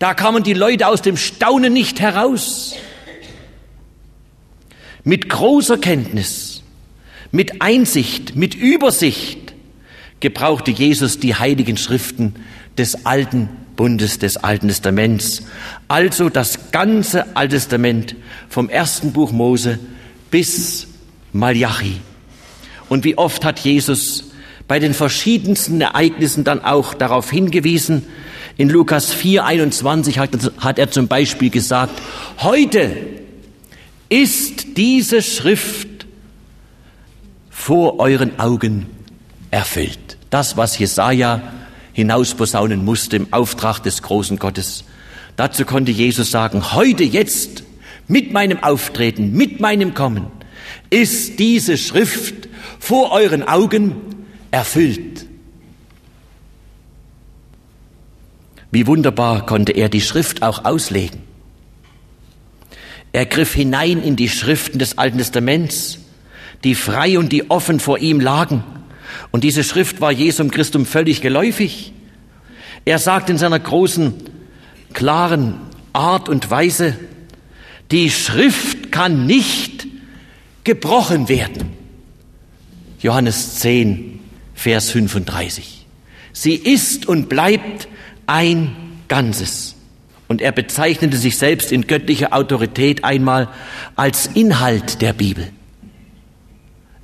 [0.02, 2.74] Da kamen die Leute aus dem Staunen nicht heraus.
[5.04, 6.52] Mit großer Kenntnis
[7.30, 9.54] mit Einsicht, mit Übersicht
[10.18, 12.34] gebrauchte Jesus die heiligen Schriften
[12.76, 15.44] des alten Bundes, des Alten Testaments.
[15.86, 18.16] Also das ganze Alte Testament
[18.48, 19.78] vom ersten Buch Mose
[20.32, 20.88] bis
[21.32, 22.00] Malachi.
[22.88, 24.32] Und wie oft hat Jesus
[24.66, 28.04] bei den verschiedensten Ereignissen dann auch darauf hingewiesen.
[28.56, 32.00] In Lukas 4, 21 hat, hat er zum Beispiel gesagt,
[32.38, 32.96] heute
[34.08, 36.06] ist diese Schrift
[37.50, 38.86] vor euren Augen
[39.50, 40.18] erfüllt.
[40.30, 41.40] Das, was Jesaja
[41.92, 44.84] hinausposaunen musste im Auftrag des großen Gottes.
[45.36, 47.64] Dazu konnte Jesus sagen, heute, jetzt,
[48.08, 50.26] mit meinem Auftreten, mit meinem Kommen,
[50.90, 53.96] ist diese Schrift vor euren Augen
[54.50, 55.21] erfüllt.
[58.72, 61.20] Wie wunderbar konnte er die Schrift auch auslegen.
[63.12, 65.98] Er griff hinein in die Schriften des Alten Testaments
[66.64, 68.64] die frei und die offen vor ihm lagen.
[69.30, 71.92] Und diese Schrift war Jesum Christum völlig geläufig.
[72.84, 74.14] Er sagt in seiner großen,
[74.92, 75.56] klaren
[75.92, 76.96] Art und Weise,
[77.90, 79.86] die Schrift kann nicht
[80.64, 81.72] gebrochen werden.
[83.00, 84.20] Johannes 10,
[84.54, 85.86] Vers 35.
[86.32, 87.88] Sie ist und bleibt
[88.26, 88.74] ein
[89.08, 89.74] Ganzes.
[90.28, 93.48] Und er bezeichnete sich selbst in göttlicher Autorität einmal
[93.96, 95.48] als Inhalt der Bibel.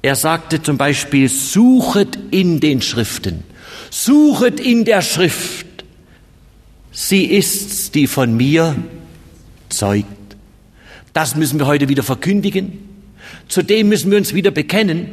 [0.01, 3.45] Er sagte zum Beispiel, suchet in den Schriften,
[3.91, 5.67] suchet in der Schrift.
[6.93, 8.77] Sie ist's, die von mir
[9.69, 10.07] zeugt.
[11.13, 12.79] Das müssen wir heute wieder verkündigen.
[13.49, 15.11] Zudem müssen wir uns wieder bekennen.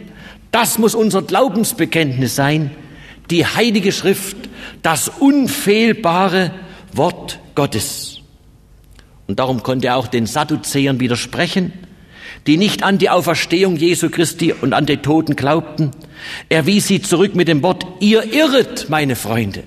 [0.51, 2.71] Das muss unser Glaubensbekenntnis sein.
[3.29, 4.37] Die Heilige Schrift,
[4.85, 6.51] das unfehlbare
[6.93, 8.21] Wort Gottes.
[9.25, 11.73] Und darum konnte er auch den Sadduzäern widersprechen,
[12.45, 15.89] die nicht an die Auferstehung Jesu Christi und an die Toten glaubten.
[16.49, 19.63] Er wies sie zurück mit dem Wort, ihr irret, meine Freunde.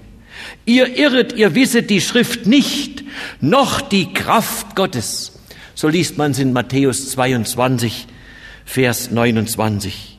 [0.64, 3.02] Ihr irret, ihr wisset die Schrift nicht,
[3.40, 5.40] noch die Kraft Gottes.
[5.74, 8.06] So liest man es in Matthäus 22,
[8.64, 10.18] Vers 29.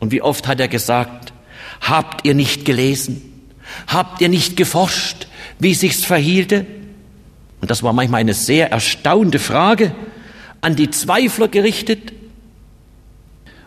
[0.00, 1.32] Und wie oft hat er gesagt,
[1.80, 3.30] habt ihr nicht gelesen?
[3.86, 5.26] Habt ihr nicht geforscht,
[5.58, 6.66] wie sich's verhielte?
[7.60, 9.94] Und das war manchmal eine sehr erstaunte Frage
[10.60, 12.12] an die Zweifler gerichtet.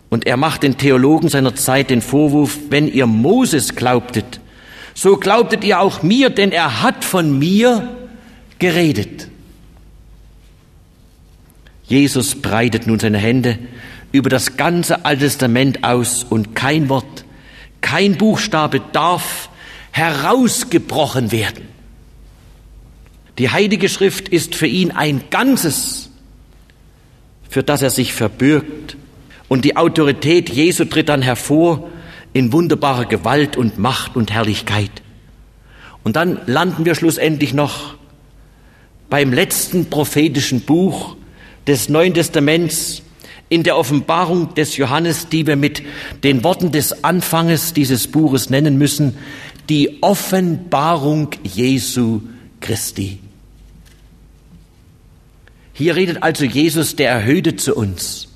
[0.09, 4.39] Und er macht den Theologen seiner Zeit den Vorwurf, wenn ihr Moses glaubtet,
[4.93, 7.87] so glaubtet ihr auch mir, denn er hat von mir
[8.57, 9.27] geredet.
[11.83, 13.59] Jesus breitet nun seine Hände
[14.11, 17.25] über das ganze Alte Testament aus und kein Wort,
[17.79, 19.49] kein Buchstabe darf
[19.97, 21.67] herausgebrochen werden.
[23.37, 26.09] Die Heilige Schrift ist für ihn ein Ganzes,
[27.49, 28.97] für das er sich verbürgt.
[29.47, 31.89] Und die Autorität Jesu tritt dann hervor
[32.33, 34.91] in wunderbarer Gewalt und Macht und Herrlichkeit.
[36.03, 37.95] Und dann landen wir schlussendlich noch
[39.09, 41.15] beim letzten prophetischen Buch
[41.65, 43.01] des Neuen Testaments,
[43.49, 45.81] in der Offenbarung des Johannes, die wir mit
[46.23, 49.17] den Worten des Anfanges dieses Buches nennen müssen,
[49.69, 52.21] die Offenbarung Jesu
[52.59, 53.19] Christi.
[55.73, 58.29] Hier redet also Jesus, der Erhöhte, zu uns.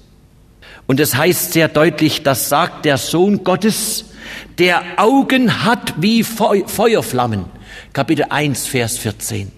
[0.86, 4.06] Und es heißt sehr deutlich, das sagt der Sohn Gottes,
[4.58, 7.46] der Augen hat wie Feuerflammen.
[7.94, 9.52] Kapitel 1, Vers 14.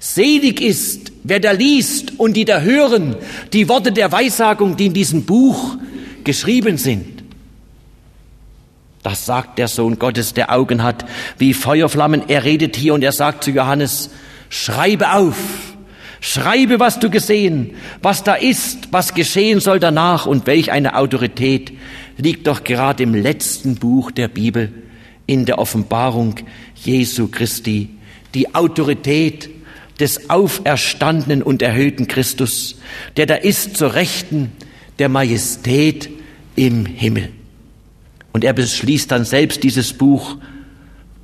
[0.00, 3.16] Selig ist, wer da liest und die da hören,
[3.52, 5.76] die Worte der Weissagung, die in diesem Buch
[6.24, 7.17] geschrieben sind.
[9.02, 11.04] Das sagt der Sohn Gottes, der Augen hat
[11.38, 12.28] wie Feuerflammen.
[12.28, 14.10] Er redet hier und er sagt zu Johannes,
[14.50, 15.36] schreibe auf,
[16.20, 21.72] schreibe, was du gesehen, was da ist, was geschehen soll danach und welch eine Autorität
[22.16, 24.72] liegt doch gerade im letzten Buch der Bibel,
[25.26, 26.34] in der Offenbarung
[26.74, 27.90] Jesu Christi.
[28.34, 29.48] Die Autorität
[30.00, 32.76] des auferstandenen und erhöhten Christus,
[33.16, 34.52] der da ist zur Rechten
[34.98, 36.10] der Majestät
[36.56, 37.30] im Himmel.
[38.38, 40.36] Und er beschließt dann selbst dieses Buch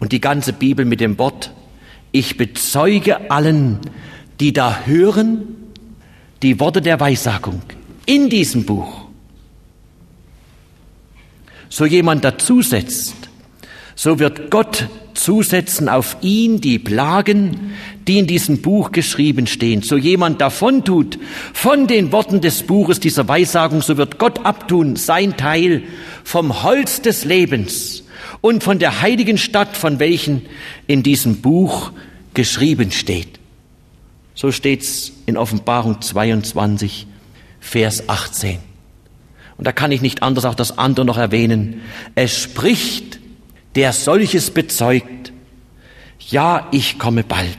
[0.01, 1.53] und die ganze Bibel mit dem Wort,
[2.11, 3.79] ich bezeuge allen,
[4.41, 5.43] die da hören,
[6.43, 7.63] die Worte der Weissagung
[8.05, 9.05] in diesem Buch.
[11.69, 13.24] So jemand dazusetzt,
[13.95, 17.73] so wird Gott zusetzen auf ihn die Plagen,
[18.07, 19.83] die in diesem Buch geschrieben stehen.
[19.83, 21.19] So jemand davon tut
[21.53, 25.83] von den Worten des Buches dieser Weissagung, so wird Gott abtun sein Teil
[26.25, 28.05] vom Holz des Lebens
[28.41, 30.43] und von der heiligen Stadt, von welchen
[30.87, 31.93] in diesem Buch
[32.35, 33.39] geschrieben steht.
[34.35, 37.07] So steht's in Offenbarung 22,
[37.61, 38.59] Vers 18.
[39.57, 41.83] Und da kann ich nicht anders auch das andere noch erwähnen.
[42.17, 43.21] Es spricht
[43.75, 45.33] der solches bezeugt,
[46.29, 47.59] ja, ich komme bald.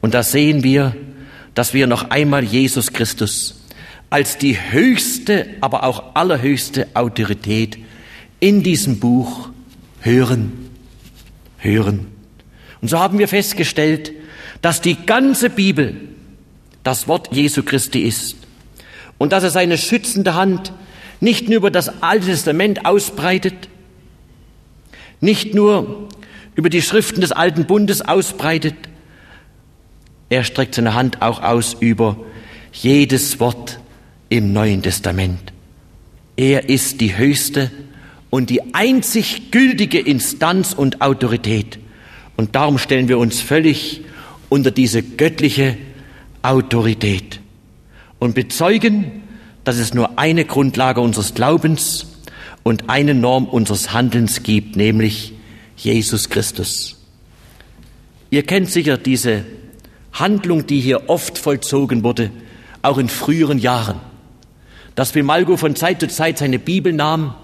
[0.00, 0.94] Und da sehen wir,
[1.54, 3.62] dass wir noch einmal Jesus Christus
[4.10, 7.78] als die höchste, aber auch allerhöchste Autorität
[8.40, 9.50] in diesem Buch
[10.00, 10.70] hören,
[11.58, 12.06] hören.
[12.80, 14.12] Und so haben wir festgestellt,
[14.62, 15.96] dass die ganze Bibel
[16.84, 18.36] das Wort Jesu Christi ist
[19.18, 20.72] und dass er seine schützende Hand
[21.20, 23.68] nicht nur über das Alte Testament ausbreitet,
[25.20, 26.08] nicht nur
[26.54, 28.74] über die Schriften des alten Bundes ausbreitet,
[30.28, 32.16] er streckt seine Hand auch aus über
[32.72, 33.80] jedes Wort
[34.28, 35.52] im Neuen Testament.
[36.36, 37.70] Er ist die höchste
[38.30, 41.78] und die einzig gültige Instanz und Autorität.
[42.36, 44.02] Und darum stellen wir uns völlig
[44.48, 45.76] unter diese göttliche
[46.42, 47.40] Autorität
[48.18, 49.22] und bezeugen,
[49.64, 52.06] dass es nur eine Grundlage unseres Glaubens
[52.68, 55.32] und eine Norm unseres Handelns gibt, nämlich
[55.76, 56.96] Jesus Christus.
[58.28, 59.44] Ihr kennt sicher diese
[60.12, 62.30] Handlung, die hier oft vollzogen wurde,
[62.82, 64.00] auch in früheren Jahren.
[64.94, 67.36] dass Bimalgo von Zeit zu Zeit seine Bibel nahm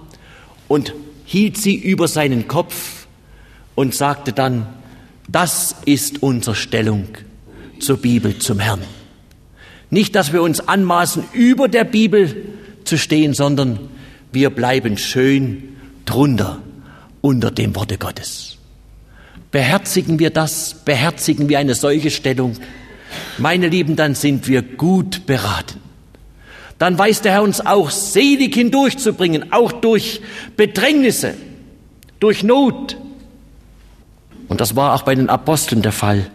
[0.66, 0.92] und
[1.24, 3.06] hielt sie über seinen Kopf
[3.76, 4.66] und sagte dann,
[5.28, 7.06] das ist unsere Stellung
[7.78, 8.82] zur Bibel, zum Herrn.
[9.88, 12.44] Nicht, dass wir uns anmaßen, über der Bibel
[12.82, 13.78] zu stehen, sondern
[14.34, 16.60] wir bleiben schön drunter
[17.20, 18.58] unter dem Worte Gottes.
[19.50, 22.56] Beherzigen wir das, beherzigen wir eine solche Stellung,
[23.38, 25.80] meine Lieben, dann sind wir gut beraten.
[26.78, 30.20] Dann weiß der Herr uns auch selig hindurchzubringen, auch durch
[30.56, 31.34] Bedrängnisse,
[32.18, 32.96] durch Not.
[34.48, 36.26] Und das war auch bei den Aposteln der Fall.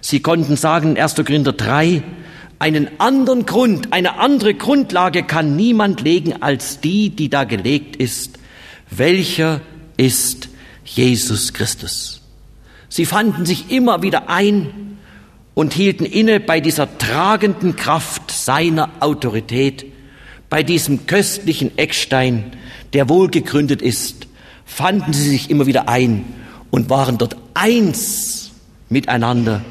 [0.00, 1.16] Sie konnten sagen in 1.
[1.16, 2.02] Korinther 3,
[2.60, 8.38] einen anderen Grund, eine andere Grundlage kann niemand legen als die, die da gelegt ist.
[8.90, 9.62] Welcher
[9.96, 10.50] ist
[10.84, 12.20] Jesus Christus?
[12.90, 14.98] Sie fanden sich immer wieder ein
[15.54, 19.86] und hielten inne bei dieser tragenden Kraft seiner Autorität,
[20.50, 22.52] bei diesem köstlichen Eckstein,
[22.92, 24.26] der wohlgegründet ist,
[24.66, 26.26] fanden sie sich immer wieder ein
[26.70, 28.50] und waren dort eins
[28.90, 29.62] miteinander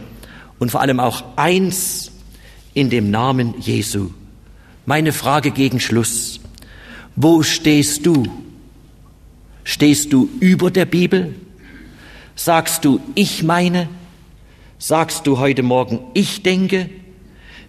[0.58, 2.09] und vor allem auch eins
[2.80, 4.12] in dem Namen Jesu.
[4.86, 6.40] Meine Frage gegen Schluss.
[7.18, 8.26] Wo stehst du?
[9.66, 11.36] Stehst du über der Bibel?
[12.36, 13.90] Sagst du, ich meine?
[14.78, 16.90] Sagst du heute Morgen, ich denke?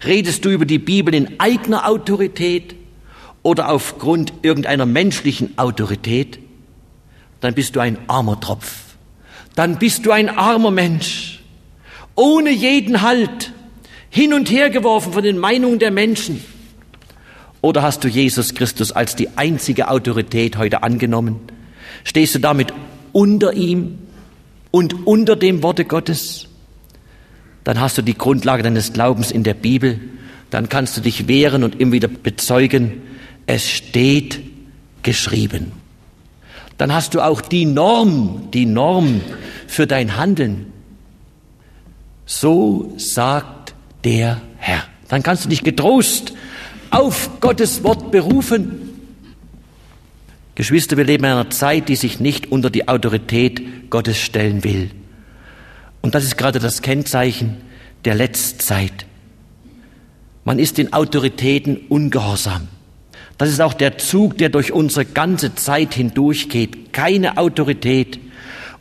[0.04, 2.76] Redest du über die Bibel in eigener Autorität
[3.42, 6.38] oder aufgrund irgendeiner menschlichen Autorität?
[7.40, 8.94] Dann bist du ein armer Tropf.
[9.56, 11.42] Dann bist du ein armer Mensch.
[12.14, 13.52] Ohne jeden Halt
[14.11, 16.44] hin und her geworfen von den Meinungen der Menschen?
[17.62, 21.40] Oder hast du Jesus Christus als die einzige Autorität heute angenommen?
[22.04, 22.72] Stehst du damit
[23.12, 23.98] unter ihm
[24.70, 26.48] und unter dem Worte Gottes?
[27.64, 30.00] Dann hast du die Grundlage deines Glaubens in der Bibel.
[30.50, 33.02] Dann kannst du dich wehren und immer wieder bezeugen,
[33.46, 34.40] es steht
[35.02, 35.72] geschrieben.
[36.78, 39.20] Dann hast du auch die Norm, die Norm
[39.66, 40.72] für dein Handeln.
[42.24, 43.59] So sagt
[44.05, 44.84] der Herr.
[45.09, 46.34] Dann kannst du dich getrost
[46.90, 48.90] auf Gottes Wort berufen.
[50.55, 54.90] Geschwister, wir leben in einer Zeit, die sich nicht unter die Autorität Gottes stellen will.
[56.03, 57.57] Und das ist gerade das Kennzeichen
[58.05, 59.07] der Letztzeit.
[60.44, 62.68] Man ist den Autoritäten ungehorsam.
[63.38, 66.92] Das ist auch der Zug, der durch unsere ganze Zeit hindurchgeht.
[66.92, 68.18] Keine Autorität.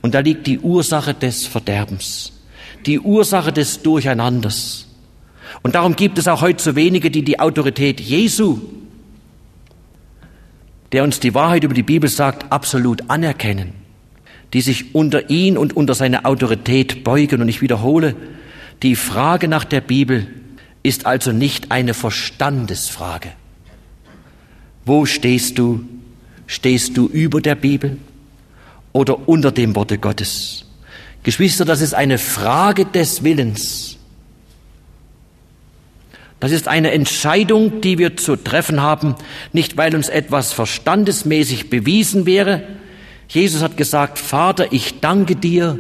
[0.02, 2.34] Und da liegt die Ursache des Verderbens,
[2.86, 4.89] die Ursache des Durcheinanders.
[5.62, 8.60] Und darum gibt es auch heute so wenige, die die Autorität Jesu,
[10.92, 13.74] der uns die Wahrheit über die Bibel sagt, absolut anerkennen,
[14.54, 17.42] die sich unter ihn und unter seine Autorität beugen.
[17.42, 18.16] Und ich wiederhole,
[18.82, 20.28] die Frage nach der Bibel
[20.82, 23.30] ist also nicht eine Verstandesfrage.
[24.86, 25.86] Wo stehst du?
[26.48, 27.98] Stehst du über der Bibel
[28.92, 30.66] oder unter dem Worte Gottes?
[31.22, 33.89] Geschwister, das ist eine Frage des Willens.
[36.40, 39.16] Das ist eine Entscheidung, die wir zu treffen haben,
[39.52, 42.64] nicht weil uns etwas verstandesmäßig bewiesen wäre.
[43.28, 45.78] Jesus hat gesagt, Vater, ich danke dir,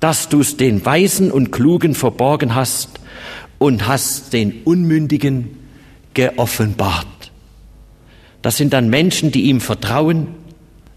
[0.00, 3.00] dass du es den Weisen und Klugen verborgen hast
[3.58, 5.58] und hast den Unmündigen
[6.14, 7.06] geoffenbart.
[8.40, 10.28] Das sind dann Menschen, die ihm vertrauen.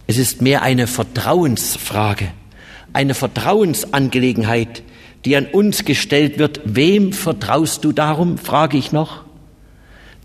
[0.08, 2.30] Es ist mehr eine Vertrauensfrage,
[2.93, 4.82] eine Vertrauensangelegenheit,
[5.26, 9.23] die an uns gestellt wird, wem vertraust du darum, frage ich noch?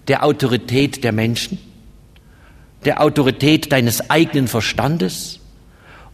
[0.09, 1.59] Der Autorität der Menschen?
[2.85, 5.41] Der Autorität deines eigenen Verstandes?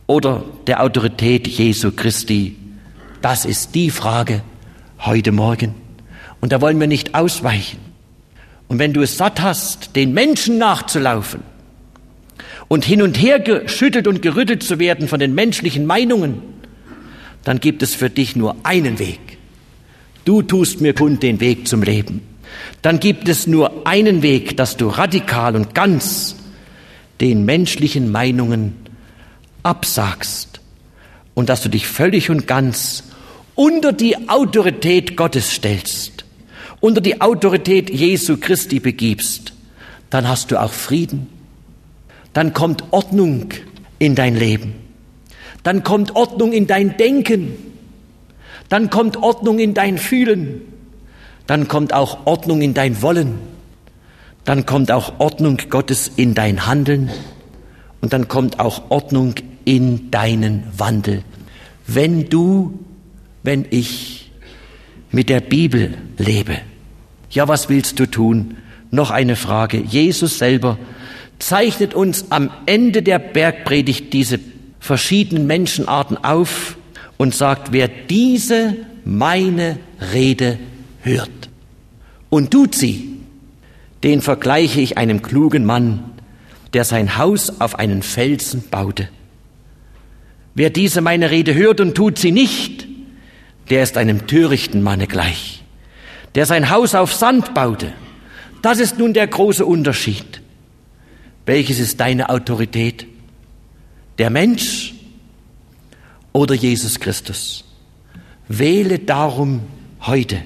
[0.06, 2.56] Oder der Autorität Jesu Christi?
[3.22, 4.42] Das ist die Frage
[5.00, 5.74] heute Morgen.
[6.40, 7.78] Und da wollen wir nicht ausweichen.
[8.68, 11.40] Und wenn du es satt hast, den Menschen nachzulaufen
[12.68, 16.42] und hin und her geschüttelt und gerüttelt zu werden von den menschlichen Meinungen,
[17.46, 19.20] dann gibt es für dich nur einen Weg.
[20.24, 22.22] Du tust mir kund den Weg zum Leben.
[22.82, 26.34] Dann gibt es nur einen Weg, dass du radikal und ganz
[27.20, 28.74] den menschlichen Meinungen
[29.62, 30.60] absagst
[31.34, 33.04] und dass du dich völlig und ganz
[33.54, 36.24] unter die Autorität Gottes stellst,
[36.80, 39.52] unter die Autorität Jesu Christi begibst,
[40.10, 41.28] dann hast du auch Frieden.
[42.32, 43.50] Dann kommt Ordnung
[44.00, 44.85] in dein Leben
[45.66, 47.54] dann kommt Ordnung in dein Denken,
[48.68, 50.62] dann kommt Ordnung in dein Fühlen,
[51.48, 53.38] dann kommt auch Ordnung in dein Wollen,
[54.44, 57.10] dann kommt auch Ordnung Gottes in dein Handeln
[58.00, 61.22] und dann kommt auch Ordnung in deinen Wandel.
[61.86, 62.78] Wenn du,
[63.42, 64.30] wenn ich
[65.10, 66.58] mit der Bibel lebe,
[67.30, 68.56] ja, was willst du tun?
[68.90, 69.78] noch eine Frage.
[69.78, 70.78] Jesus selber
[71.38, 74.38] zeichnet uns am Ende der Bergpredigt diese
[74.80, 76.76] verschiedenen Menschenarten auf
[77.16, 79.78] und sagt, wer diese meine
[80.12, 80.58] Rede
[81.02, 81.30] hört
[82.28, 83.16] und tut sie,
[84.02, 86.04] den vergleiche ich einem klugen Mann,
[86.72, 89.08] der sein Haus auf einen Felsen baute.
[90.54, 92.86] Wer diese meine Rede hört und tut sie nicht,
[93.70, 95.62] der ist einem törichten Manne gleich,
[96.34, 97.92] der sein Haus auf Sand baute.
[98.62, 100.40] Das ist nun der große Unterschied.
[101.46, 103.06] Welches ist deine Autorität?
[104.18, 104.94] Der Mensch
[106.32, 107.64] oder Jesus Christus?
[108.48, 109.62] Wähle darum
[110.02, 110.42] heute.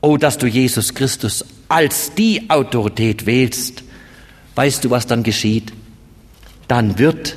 [0.00, 3.82] Oh, dass du Jesus Christus als die Autorität wählst,
[4.54, 5.72] weißt du, was dann geschieht?
[6.66, 7.36] Dann wird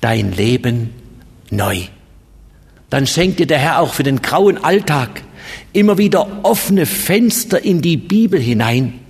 [0.00, 0.90] dein Leben
[1.50, 1.82] neu.
[2.88, 5.22] Dann schenkt dir der Herr auch für den grauen Alltag
[5.72, 9.00] immer wieder offene Fenster in die Bibel hinein.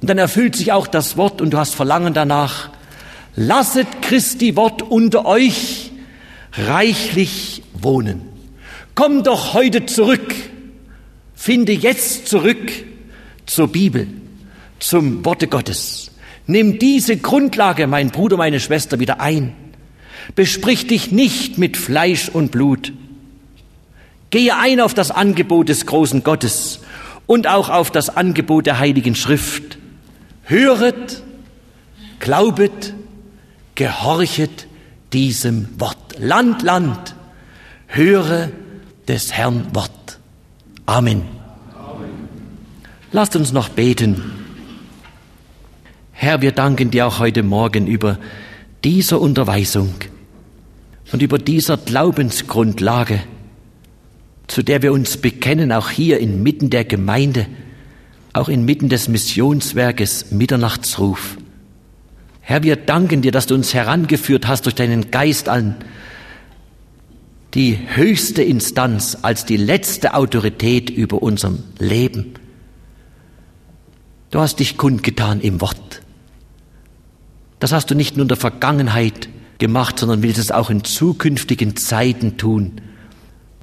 [0.00, 2.70] Und dann erfüllt sich auch das Wort und du hast Verlangen danach.
[3.40, 5.92] Lasset Christi Wort unter euch
[6.54, 8.22] reichlich wohnen.
[8.96, 10.34] Komm doch heute zurück.
[11.36, 12.72] Finde jetzt zurück
[13.46, 14.08] zur Bibel,
[14.80, 16.10] zum Worte Gottes.
[16.48, 19.54] Nimm diese Grundlage, mein Bruder, meine Schwester, wieder ein.
[20.34, 22.92] Besprich dich nicht mit Fleisch und Blut.
[24.30, 26.80] Gehe ein auf das Angebot des großen Gottes
[27.28, 29.78] und auch auf das Angebot der Heiligen Schrift.
[30.42, 31.22] Höret,
[32.18, 32.94] glaubet,
[33.78, 34.66] gehorchet
[35.12, 36.18] diesem Wort.
[36.18, 37.14] Land, Land,
[37.86, 38.50] höre
[39.06, 40.18] des Herrn Wort.
[40.84, 41.22] Amen.
[41.76, 42.10] Amen.
[43.12, 44.20] Lasst uns noch beten.
[46.10, 48.18] Herr, wir danken dir auch heute Morgen über
[48.82, 49.94] diese Unterweisung
[51.12, 53.20] und über dieser Glaubensgrundlage,
[54.48, 57.46] zu der wir uns bekennen, auch hier inmitten der Gemeinde,
[58.32, 61.38] auch inmitten des Missionswerkes Mitternachtsruf.
[62.48, 65.74] Herr, wir danken dir, dass du uns herangeführt hast durch deinen Geist an
[67.52, 72.32] die höchste Instanz, als die letzte Autorität über unserem Leben.
[74.30, 76.00] Du hast dich kundgetan im Wort.
[77.60, 79.28] Das hast du nicht nur in der Vergangenheit
[79.58, 82.80] gemacht, sondern willst es auch in zukünftigen Zeiten tun.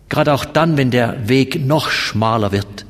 [0.09, 2.85] Gerade auch dann, wenn der Weg noch schmaler wird,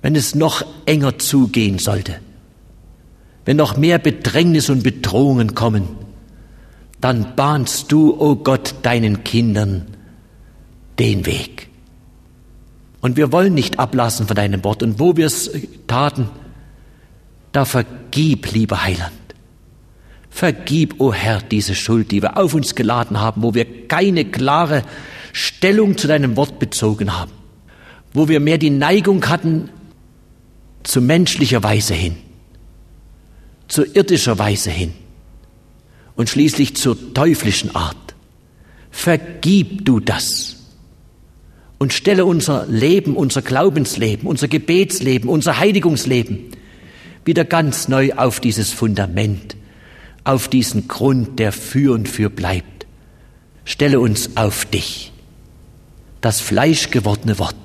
[0.00, 2.16] wenn es noch enger zugehen sollte,
[3.44, 5.88] wenn noch mehr Bedrängnis und Bedrohungen kommen,
[7.00, 9.86] dann bahnst du, o oh Gott, deinen Kindern
[10.98, 11.68] den Weg.
[13.00, 14.82] Und wir wollen nicht ablassen von deinem Wort.
[14.82, 15.50] Und wo wir es
[15.88, 16.28] taten,
[17.50, 19.12] da vergib, lieber Heiland.
[20.30, 24.24] Vergib, o oh Herr, diese Schuld, die wir auf uns geladen haben, wo wir keine
[24.24, 24.84] klare
[25.32, 27.32] Stellung zu deinem Wort bezogen haben,
[28.14, 29.68] wo wir mehr die Neigung hatten
[30.84, 32.16] zu menschlicher Weise hin,
[33.72, 34.92] zu irdischer Weise hin
[36.14, 37.96] und schließlich zur teuflischen Art.
[38.90, 40.56] Vergib du das
[41.78, 46.48] und stelle unser Leben, unser Glaubensleben, unser Gebetsleben, unser Heiligungsleben
[47.24, 49.56] wieder ganz neu auf dieses Fundament,
[50.22, 52.86] auf diesen Grund, der für und für bleibt.
[53.64, 55.12] Stelle uns auf dich,
[56.20, 57.56] das fleischgewordene Wort.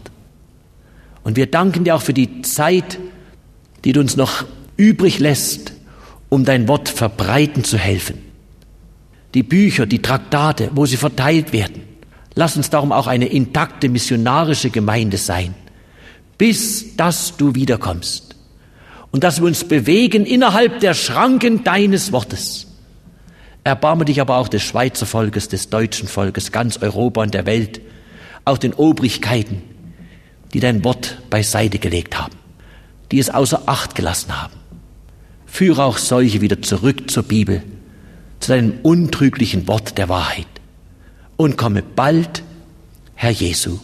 [1.25, 2.97] Und wir danken dir auch für die Zeit,
[3.83, 4.45] die du uns noch
[4.77, 5.73] übrig lässt,
[6.29, 8.27] um dein Wort verbreiten zu helfen
[9.37, 11.83] die Bücher, die Traktate, wo sie verteilt werden.
[12.33, 15.53] Lass uns darum auch eine intakte missionarische Gemeinde sein,
[16.39, 18.35] bis dass du wiederkommst.
[19.11, 22.67] Und dass wir uns bewegen innerhalb der Schranken deines Wortes.
[23.63, 27.81] Erbarme dich aber auch des Schweizer Volkes, des deutschen Volkes, ganz Europa und der Welt,
[28.43, 29.61] auch den Obrigkeiten,
[30.53, 32.35] die dein Wort beiseite gelegt haben,
[33.11, 34.56] die es außer Acht gelassen haben.
[35.47, 37.63] Führe auch solche wieder zurück zur Bibel,
[38.39, 40.45] zu deinem untrüglichen Wort der Wahrheit.
[41.35, 42.43] Und komme bald,
[43.15, 43.79] Herr Jesu.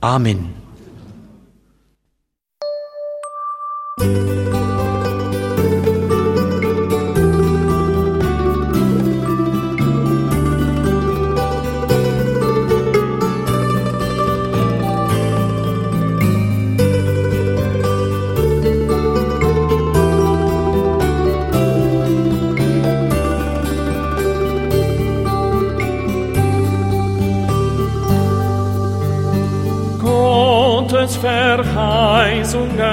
[0.00, 0.50] Amen.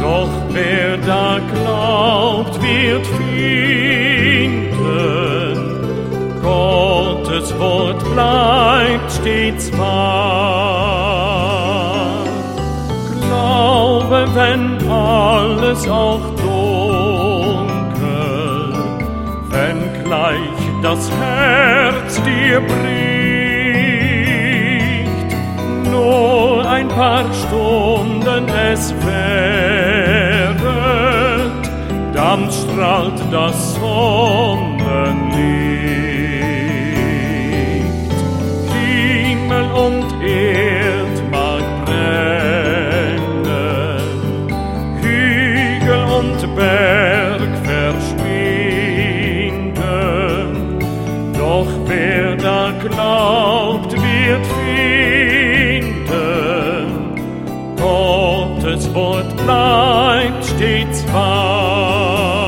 [0.00, 4.70] doch wer da glaubt, wird finden.
[6.42, 11.10] Gottes Wort bleibt stets wahr.
[13.20, 17.74] Glaube, wenn alles auch dunkel,
[19.50, 22.99] wenn gleich das Herz dir bricht,
[27.00, 30.60] paar Stunden es währet,
[32.12, 35.69] dann strahlt das Sonnenlicht.
[60.60, 62.44] Stets wahr.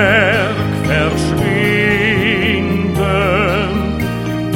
[0.00, 1.42] Berg verschwinden,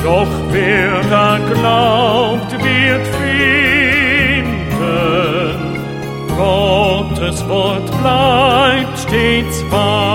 [0.02, 4.54] doch wer da glaubt, wird finden.
[6.34, 10.13] Gottes Wort bleibt stets wahr.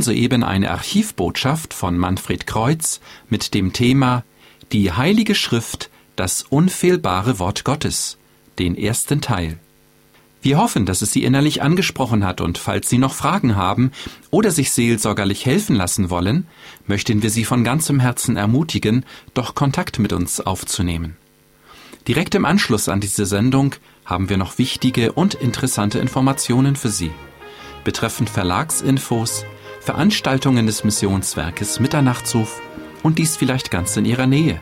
[0.00, 4.24] Sie hörten soeben eine Archivbotschaft von Manfred Kreuz mit dem Thema
[4.72, 8.16] Die Heilige Schrift, das unfehlbare Wort Gottes,
[8.58, 9.58] den ersten Teil.
[10.40, 13.90] Wir hoffen, dass es Sie innerlich angesprochen hat und falls Sie noch Fragen haben
[14.30, 16.46] oder sich seelsorgerlich helfen lassen wollen,
[16.86, 21.18] möchten wir Sie von ganzem Herzen ermutigen, doch Kontakt mit uns aufzunehmen.
[22.08, 23.74] Direkt im Anschluss an diese Sendung
[24.06, 27.10] haben wir noch wichtige und interessante Informationen für Sie
[27.84, 29.44] betreffend Verlagsinfos,
[29.80, 32.60] Veranstaltungen des Missionswerkes Mitternachtsruf
[33.02, 34.60] und dies vielleicht ganz in Ihrer Nähe.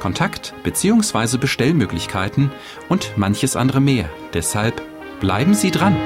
[0.00, 1.38] Kontakt bzw.
[1.38, 2.50] Bestellmöglichkeiten
[2.88, 4.10] und manches andere mehr.
[4.34, 4.82] Deshalb
[5.20, 5.96] bleiben Sie dran.